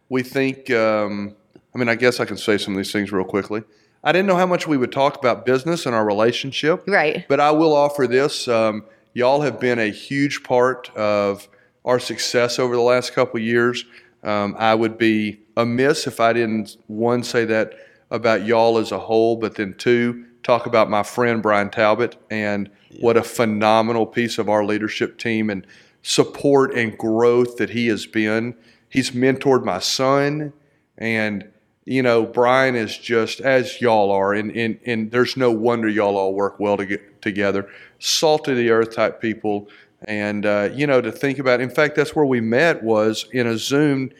[0.09, 0.69] we think.
[0.69, 1.35] Um,
[1.73, 3.63] I mean, I guess I can say some of these things real quickly.
[4.05, 7.25] I didn't know how much we would talk about business and our relationship, Right.
[7.27, 11.49] But I will offer this: um, y'all have been a huge part of
[11.83, 13.83] our success over the last couple of years.
[14.23, 17.73] Um, I would be amiss if I didn't one say that
[18.11, 22.69] about y'all as a whole, but then two talk about my friend Brian Talbot and
[22.99, 25.65] what a phenomenal piece of our leadership team and
[26.03, 28.55] support and growth that he has been.
[28.87, 30.53] He's mentored my son,
[30.97, 31.51] and
[31.85, 36.17] you know Brian is just as y'all are, and and, and there's no wonder y'all
[36.17, 37.69] all work well to get together.
[37.99, 39.69] Salt of the earth type people,
[40.07, 41.61] and uh, you know to think about.
[41.61, 44.11] In fact, that's where we met was in a Zoom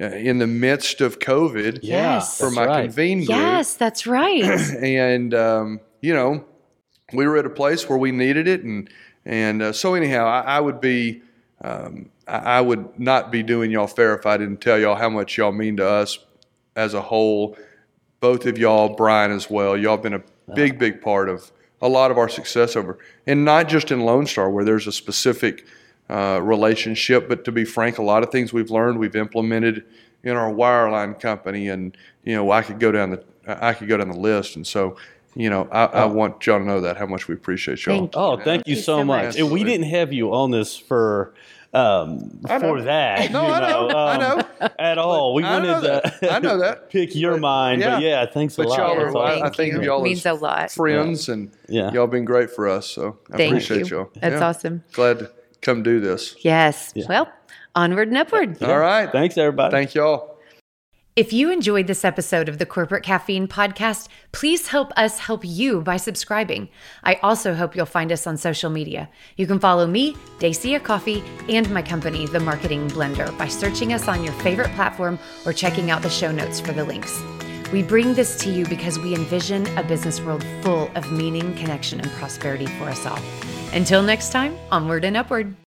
[0.00, 2.38] uh, in the midst of COVID Yes.
[2.38, 2.82] for that's my right.
[2.84, 4.42] Convene group Yes, that's right.
[4.82, 6.44] and um, you know,
[7.12, 8.90] we were at a place where we needed it, and
[9.24, 11.22] and uh, so anyhow, I, I would be,
[11.62, 15.08] um, I, I would not be doing y'all fair if I didn't tell y'all how
[15.08, 16.18] much y'all mean to us
[16.76, 17.56] as a whole.
[18.20, 20.22] Both of y'all, Brian as well, y'all have been a
[20.54, 21.50] big, big part of
[21.80, 24.92] a lot of our success over, and not just in Lone Star where there's a
[24.92, 25.66] specific
[26.08, 29.84] uh, relationship, but to be frank, a lot of things we've learned, we've implemented
[30.22, 33.96] in our wireline company, and you know, I could go down the, I could go
[33.96, 34.96] down the list, and so,
[35.34, 37.98] you know, I, I want y'all to know that how much we appreciate y'all.
[37.98, 38.12] Thank.
[38.14, 39.24] Oh, thank you you so so much.
[39.24, 39.38] much.
[39.38, 41.34] And we didn't have you on this for
[41.74, 43.30] um, for that.
[43.32, 44.20] No, you I know, I um,
[44.60, 44.68] know.
[44.78, 45.34] at all.
[45.34, 46.20] We I wanted that.
[46.20, 46.90] to I know that.
[46.90, 47.94] pick your But, mind, yeah.
[47.96, 48.78] but yeah, thanks a But lot.
[48.78, 49.42] y'all are, I, awesome.
[49.44, 49.88] I think of you.
[49.88, 50.70] y'all It means as a lot.
[50.70, 51.90] friends, and Yeah.
[51.92, 52.86] y'all been great for us.
[52.88, 53.96] So I Thank appreciate you.
[53.96, 54.10] y'all.
[54.20, 54.46] That's Yeah.
[54.48, 54.84] awesome.
[54.92, 55.30] Glad to
[55.62, 56.36] come do this.
[56.40, 56.92] Yes.
[57.08, 57.28] Well,
[57.74, 58.62] onward and upward.
[58.62, 59.10] All right.
[59.10, 59.70] Thanks, everybody.
[59.72, 60.31] Thank y'all.
[61.14, 65.82] If you enjoyed this episode of the Corporate Caffeine Podcast, please help us help you
[65.82, 66.70] by subscribing.
[67.04, 69.10] I also hope you'll find us on social media.
[69.36, 74.08] You can follow me, Dacia Coffey, and my company, The Marketing Blender, by searching us
[74.08, 77.22] on your favorite platform or checking out the show notes for the links.
[77.74, 82.00] We bring this to you because we envision a business world full of meaning, connection,
[82.00, 83.18] and prosperity for us all.
[83.74, 85.54] Until next time, onward and upward.